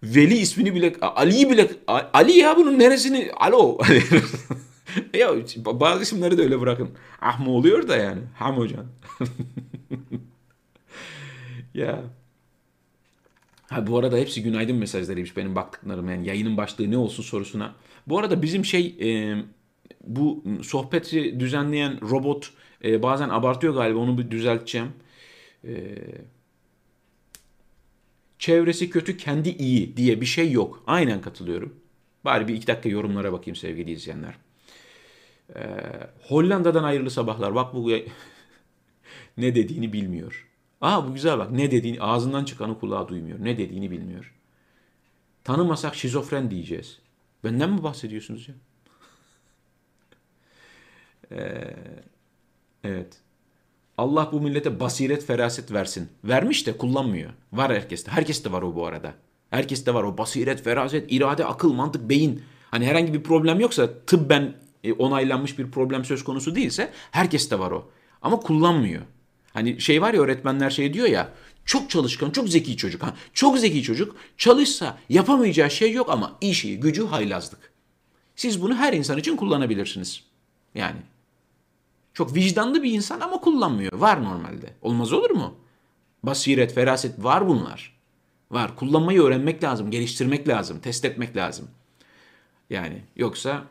Veli 0.04 0.38
ismini 0.38 0.76
bile 0.76 0.96
Ali'yi 1.02 1.50
bile 1.50 1.70
Ali 1.88 2.32
ya 2.32 2.58
bunun 2.58 2.80
neresini 2.80 3.32
alo 3.38 3.78
ya 5.13 5.30
bazı 5.65 6.04
isimleri 6.04 6.38
de 6.38 6.41
öyle 6.41 6.62
bırakın. 6.62 6.89
Ahmo 7.22 7.52
oluyor 7.52 7.88
da 7.88 7.98
yani. 7.98 8.22
Ham 8.36 8.58
hocam. 8.58 8.86
ya. 11.74 12.04
Ha 13.70 13.88
bu 13.88 13.98
arada 13.98 14.17
hepsi 14.17 14.44
günaydın 14.44 14.76
mesajlarıymış 14.76 15.38
benim 15.38 15.56
baktıklarım 15.56 16.10
yani 16.10 16.28
yayının 16.28 16.58
başlığı 16.58 16.91
ne 16.91 16.98
olsun 16.98 17.24
sorusuna. 17.24 17.76
Bu 18.08 18.20
arada 18.20 18.41
bizim 18.41 18.65
şey 18.65 18.96
e, 19.02 19.36
bu 20.04 20.44
sohbeti 20.64 21.40
düzenleyen 21.40 22.02
robot 22.10 22.54
e, 22.84 23.04
bazen 23.04 23.30
abartıyor 23.30 23.74
galiba 23.74 24.00
onu 24.00 24.18
bir 24.18 24.32
düzelteceğim. 24.32 24.94
E, 25.64 25.98
çevresi 28.40 28.90
kötü 28.90 29.18
kendi 29.18 29.50
iyi 29.50 29.98
diye 29.98 30.22
bir 30.22 30.26
şey 30.26 30.52
yok. 30.52 30.84
Aynen 30.88 31.22
katılıyorum. 31.22 31.76
Bari 32.26 32.48
bir 32.48 32.54
iki 32.54 32.68
dakika 32.68 32.90
yorumlara 32.90 33.34
bakayım 33.34 33.56
sevgili 33.56 33.92
izleyenler. 33.92 34.36
E, 35.56 35.62
Hollanda'dan 36.22 36.84
hayırlı 36.84 37.10
sabahlar. 37.10 37.56
Bak 37.56 37.74
bu 37.74 37.92
ne 39.38 39.56
dediğini 39.56 39.94
bilmiyor. 39.94 40.48
Aa 40.82 41.08
bu 41.08 41.14
güzel 41.14 41.40
bak 41.40 41.52
ne 41.52 41.72
dediğini 41.72 42.02
ağzından 42.02 42.46
çıkanı 42.46 42.80
kulağı 42.80 43.08
duymuyor. 43.08 43.38
Ne 43.44 43.58
dediğini 43.58 43.92
bilmiyor. 43.92 44.34
Tanımasak 45.44 45.96
şizofren 45.96 46.52
diyeceğiz. 46.52 47.00
Benden 47.44 47.70
mi 47.70 47.84
bahsediyorsunuz 47.84 48.50
ya? 48.50 48.56
Ee, 51.32 51.76
evet. 52.84 53.17
Allah 53.98 54.30
bu 54.32 54.41
millete 54.41 54.80
basiret, 54.80 55.26
feraset 55.26 55.72
versin. 55.72 56.10
Vermiş 56.24 56.67
de 56.67 56.78
kullanmıyor. 56.78 57.32
Var 57.54 57.74
herkeste. 57.74 58.12
Herkeste 58.12 58.52
var 58.52 58.62
o 58.62 58.76
bu 58.76 58.86
arada. 58.86 59.13
Herkeste 59.50 59.94
var 59.94 60.04
o 60.04 60.17
basiret, 60.17 60.63
feraset, 60.63 61.12
irade, 61.12 61.46
akıl, 61.46 61.74
mantık, 61.74 62.10
beyin. 62.10 62.44
Hani 62.72 62.86
herhangi 62.86 63.13
bir 63.13 63.24
problem 63.24 63.60
yoksa 63.60 63.89
tıbben 64.08 64.54
e, 64.84 64.94
onaylanmış 64.94 65.60
bir 65.60 65.72
problem 65.72 66.06
söz 66.06 66.24
konusu 66.24 66.56
değilse 66.56 66.91
herkeste 67.12 67.60
var 67.60 67.72
o. 67.72 67.89
Ama 68.22 68.39
kullanmıyor. 68.39 69.02
Hani 69.54 69.82
şey 69.82 70.02
var 70.02 70.13
ya 70.13 70.22
öğretmenler 70.22 70.70
şey 70.70 70.94
diyor 70.94 71.08
ya 71.08 71.30
Çok 71.65 71.89
çalışkan, 71.89 72.32
çok 72.32 72.50
zeki 72.50 72.78
çocuk. 72.78 73.04
Ha, 73.04 73.15
çok 73.34 73.58
zeki 73.58 73.84
çocuk 73.84 74.15
çalışsa 74.38 74.98
yapamayacağı 75.10 75.72
şey 75.72 75.91
yok 75.91 76.10
ama 76.10 76.38
işi, 76.41 76.80
gücü 76.80 77.08
haylazlık. 77.08 77.72
Siz 78.36 78.62
bunu 78.62 78.76
her 78.76 78.94
insan 78.94 79.17
için 79.17 79.36
kullanabilirsiniz. 79.36 80.24
Yani 80.76 80.98
çok 82.13 82.36
vicdanlı 82.36 82.84
bir 82.84 82.91
insan 82.91 83.19
ama 83.19 83.41
kullanmıyor. 83.41 83.93
Var 83.93 84.24
normalde. 84.24 84.74
Olmaz 84.82 85.13
olur 85.13 85.30
mu? 85.30 85.56
Basiret, 86.24 86.74
feraset 86.74 87.24
var 87.24 87.47
bunlar. 87.47 87.97
Var. 88.52 88.76
Kullanmayı 88.76 89.21
öğrenmek 89.21 89.63
lazım, 89.63 89.91
geliştirmek 89.91 90.47
lazım, 90.47 90.80
test 90.80 91.06
etmek 91.06 91.38
lazım. 91.38 91.67
Yani 92.69 93.02
yoksa 93.15 93.63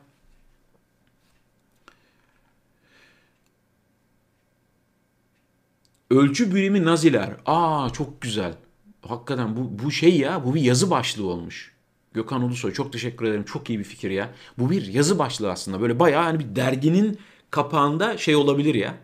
Ölçü 6.11 6.55
birimi 6.55 6.85
Naziler. 6.85 7.31
Aa 7.47 7.91
çok 7.91 8.21
güzel. 8.21 8.55
Hakikaten 9.03 9.57
bu, 9.57 9.85
bu 9.85 9.91
şey 9.91 10.19
ya 10.19 10.45
bu 10.45 10.55
bir 10.55 10.61
yazı 10.61 10.91
başlığı 10.91 11.27
olmuş. 11.27 11.75
Gökhan 12.13 12.43
Ulusoy 12.43 12.73
çok 12.73 12.93
teşekkür 12.93 13.27
ederim. 13.27 13.45
Çok 13.45 13.71
iyi 13.71 13.79
bir 13.79 13.85
fikir 13.85 14.11
ya. 14.11 14.31
Bu 14.59 14.71
bir 14.71 14.87
yazı 14.87 15.19
başlığı 15.19 15.51
aslında. 15.51 15.81
Böyle 15.81 15.99
bayağı 15.99 16.23
hani 16.23 16.39
bir 16.39 16.57
derginin 16.57 17.19
kapağında 17.51 18.19
şey 18.19 18.37
olabilir 18.37 18.75
ya. 18.75 18.99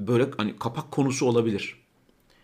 Böyle 0.00 0.26
hani 0.36 0.56
kapak 0.58 0.90
konusu 0.90 1.26
olabilir. 1.26 1.76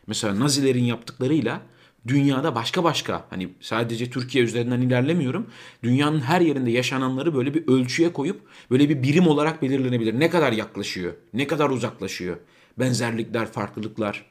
Mesela 0.07 0.41
Nazilerin 0.41 0.85
yaptıklarıyla 0.85 1.63
dünyada 2.07 2.55
başka 2.55 2.85
başka 2.85 3.27
hani 3.31 3.49
sadece 3.61 4.11
Türkiye 4.11 4.45
üzerinden 4.45 4.81
ilerlemiyorum. 4.81 5.47
Dünyanın 5.83 6.21
her 6.21 6.41
yerinde 6.41 6.71
yaşananları 6.71 7.35
böyle 7.35 7.55
bir 7.55 7.69
ölçüye 7.69 8.13
koyup 8.13 8.41
böyle 8.71 8.89
bir 8.89 9.03
birim 9.03 9.27
olarak 9.27 9.63
belirlenebilir. 9.63 10.21
Ne 10.21 10.31
kadar 10.31 10.53
yaklaşıyor, 10.53 11.13
ne 11.35 11.47
kadar 11.47 11.71
uzaklaşıyor. 11.71 12.37
Benzerlikler, 12.79 13.47
farklılıklar. 13.47 14.27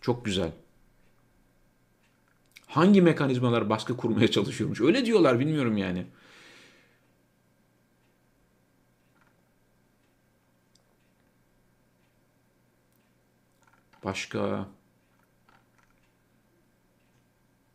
Çok 0.00 0.24
güzel. 0.24 0.52
Hangi 2.66 3.02
mekanizmalar 3.02 3.70
baskı 3.70 3.96
kurmaya 3.96 4.30
çalışıyormuş? 4.30 4.80
Öyle 4.80 5.06
diyorlar 5.06 5.40
bilmiyorum 5.40 5.76
yani. 5.76 6.06
Başka 14.08 14.66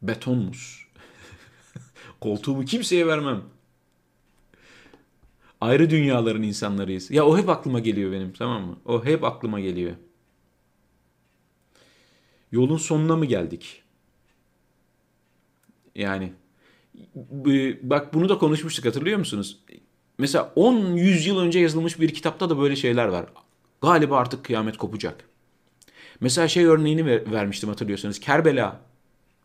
betonmuş. 0.02 0.92
Koltuğumu 2.22 2.66
kimseye 2.66 3.08
vermem. 3.08 3.44
Ayrı 5.62 5.90
dünyaların 5.90 6.44
insanlarıyız. 6.44 7.12
Ya 7.12 7.26
o 7.26 7.38
hep 7.38 7.50
aklıma 7.50 7.80
geliyor 7.80 8.12
benim 8.12 8.34
tamam 8.34 8.64
mı? 8.66 8.78
O 8.86 9.06
hep 9.06 9.24
aklıma 9.24 9.60
geliyor. 9.60 9.96
Yolun 12.52 12.78
sonuna 12.78 13.16
mı 13.16 13.26
geldik? 13.26 13.84
Yani 15.96 16.34
bak 17.82 18.14
bunu 18.14 18.30
da 18.30 18.38
konuşmuştuk 18.38 18.86
hatırlıyor 18.86 19.20
musunuz? 19.20 19.60
Mesela 20.18 20.54
10-100 20.56 21.28
yıl 21.28 21.40
önce 21.40 21.60
yazılmış 21.60 22.00
bir 22.00 22.14
kitapta 22.14 22.50
da 22.50 22.60
böyle 22.60 22.76
şeyler 22.76 23.08
var. 23.08 23.26
Galiba 23.82 24.18
artık 24.18 24.46
kıyamet 24.46 24.78
kopacak. 24.78 25.33
Mesela 26.22 26.48
şey 26.48 26.66
örneğini 26.66 27.06
ver, 27.06 27.32
vermiştim 27.32 27.70
hatırlıyorsanız. 27.70 28.20
Kerbela 28.20 28.80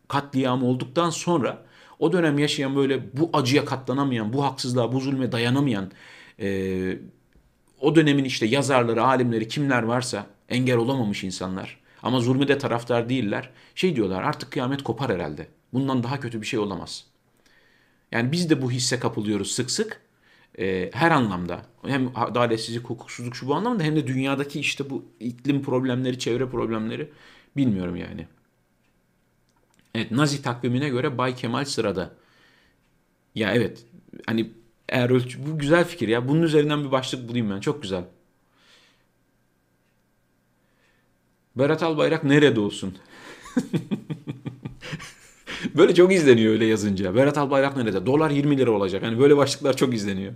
katliamı 0.07 0.65
olduktan 0.65 1.09
sonra 1.09 1.65
o 1.99 2.13
dönem 2.13 2.39
yaşayan 2.39 2.75
böyle 2.75 3.17
bu 3.17 3.29
acıya 3.33 3.65
katlanamayan, 3.65 4.33
bu 4.33 4.45
haksızlığa, 4.45 4.91
bu 4.91 4.99
zulme 4.99 5.31
dayanamayan 5.31 5.91
e, 6.39 6.97
o 7.81 7.95
dönemin 7.95 8.23
işte 8.23 8.45
yazarları, 8.45 9.03
alimleri 9.03 9.47
kimler 9.47 9.83
varsa 9.83 10.25
engel 10.49 10.77
olamamış 10.77 11.23
insanlar 11.23 11.79
ama 12.03 12.19
zulmü 12.19 12.47
de 12.47 12.57
taraftar 12.57 13.09
değiller. 13.09 13.49
Şey 13.75 13.95
diyorlar 13.95 14.23
artık 14.23 14.51
kıyamet 14.51 14.83
kopar 14.83 15.11
herhalde. 15.11 15.47
Bundan 15.73 16.03
daha 16.03 16.19
kötü 16.19 16.41
bir 16.41 16.45
şey 16.47 16.59
olamaz. 16.59 17.05
Yani 18.11 18.31
biz 18.31 18.49
de 18.49 18.61
bu 18.61 18.71
hisse 18.71 18.99
kapılıyoruz 18.99 19.51
sık 19.51 19.71
sık. 19.71 20.01
E, 20.59 20.89
her 20.93 21.11
anlamda 21.11 21.61
hem 21.85 22.11
adaletsizlik, 22.15 22.85
hukuksuzluk 22.85 23.35
şu 23.35 23.47
bu 23.47 23.55
anlamda 23.55 23.83
hem 23.83 23.95
de 23.95 24.07
dünyadaki 24.07 24.59
işte 24.59 24.89
bu 24.89 25.05
iklim 25.19 25.63
problemleri, 25.63 26.19
çevre 26.19 26.49
problemleri 26.49 27.09
bilmiyorum 27.57 27.95
yani. 27.95 28.27
Evet 29.95 30.11
Nazi 30.11 30.41
takvimine 30.41 30.89
göre 30.89 31.17
Bay 31.17 31.35
Kemal 31.35 31.65
sırada. 31.65 32.11
Ya 33.35 33.53
evet 33.53 33.85
hani 34.25 34.51
eğer 34.89 35.09
ölçü 35.09 35.45
bu 35.47 35.59
güzel 35.59 35.85
fikir 35.85 36.07
ya. 36.07 36.27
Bunun 36.27 36.41
üzerinden 36.41 36.83
bir 36.83 36.91
başlık 36.91 37.29
bulayım 37.29 37.49
ben. 37.51 37.59
Çok 37.59 37.81
güzel. 37.81 38.03
Berat 41.55 41.83
Albayrak 41.83 42.23
nerede 42.23 42.59
olsun? 42.59 42.97
böyle 45.77 45.95
çok 45.95 46.13
izleniyor 46.13 46.53
öyle 46.53 46.65
yazınca. 46.65 47.15
Berat 47.15 47.37
Albayrak 47.37 47.77
nerede? 47.77 48.05
Dolar 48.05 48.29
20 48.29 48.57
lira 48.57 48.71
olacak. 48.71 49.03
Hani 49.03 49.19
böyle 49.19 49.37
başlıklar 49.37 49.77
çok 49.77 49.93
izleniyor. 49.93 50.33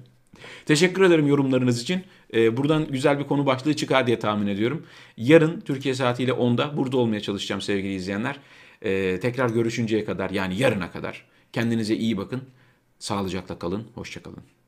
Teşekkür 0.65 1.01
ederim 1.01 1.27
yorumlarınız 1.27 1.81
için. 1.81 2.03
Ee, 2.33 2.57
buradan 2.57 2.87
güzel 2.87 3.19
bir 3.19 3.23
konu 3.23 3.45
başlığı 3.45 3.73
çıkar 3.73 4.07
diye 4.07 4.19
tahmin 4.19 4.47
ediyorum. 4.47 4.85
Yarın 5.17 5.61
Türkiye 5.61 5.95
saatiyle 5.95 6.31
10'da 6.31 6.77
burada 6.77 6.97
olmaya 6.97 7.19
çalışacağım 7.19 7.61
sevgili 7.61 7.93
izleyenler. 7.93 8.39
Ee, 8.81 9.19
tekrar 9.21 9.49
görüşünceye 9.49 10.05
kadar 10.05 10.29
yani 10.29 10.57
yarına 10.57 10.91
kadar 10.91 11.25
kendinize 11.53 11.95
iyi 11.95 12.17
bakın. 12.17 12.41
Sağlıcakla 12.99 13.59
kalın. 13.59 13.87
Hoşçakalın. 13.95 14.62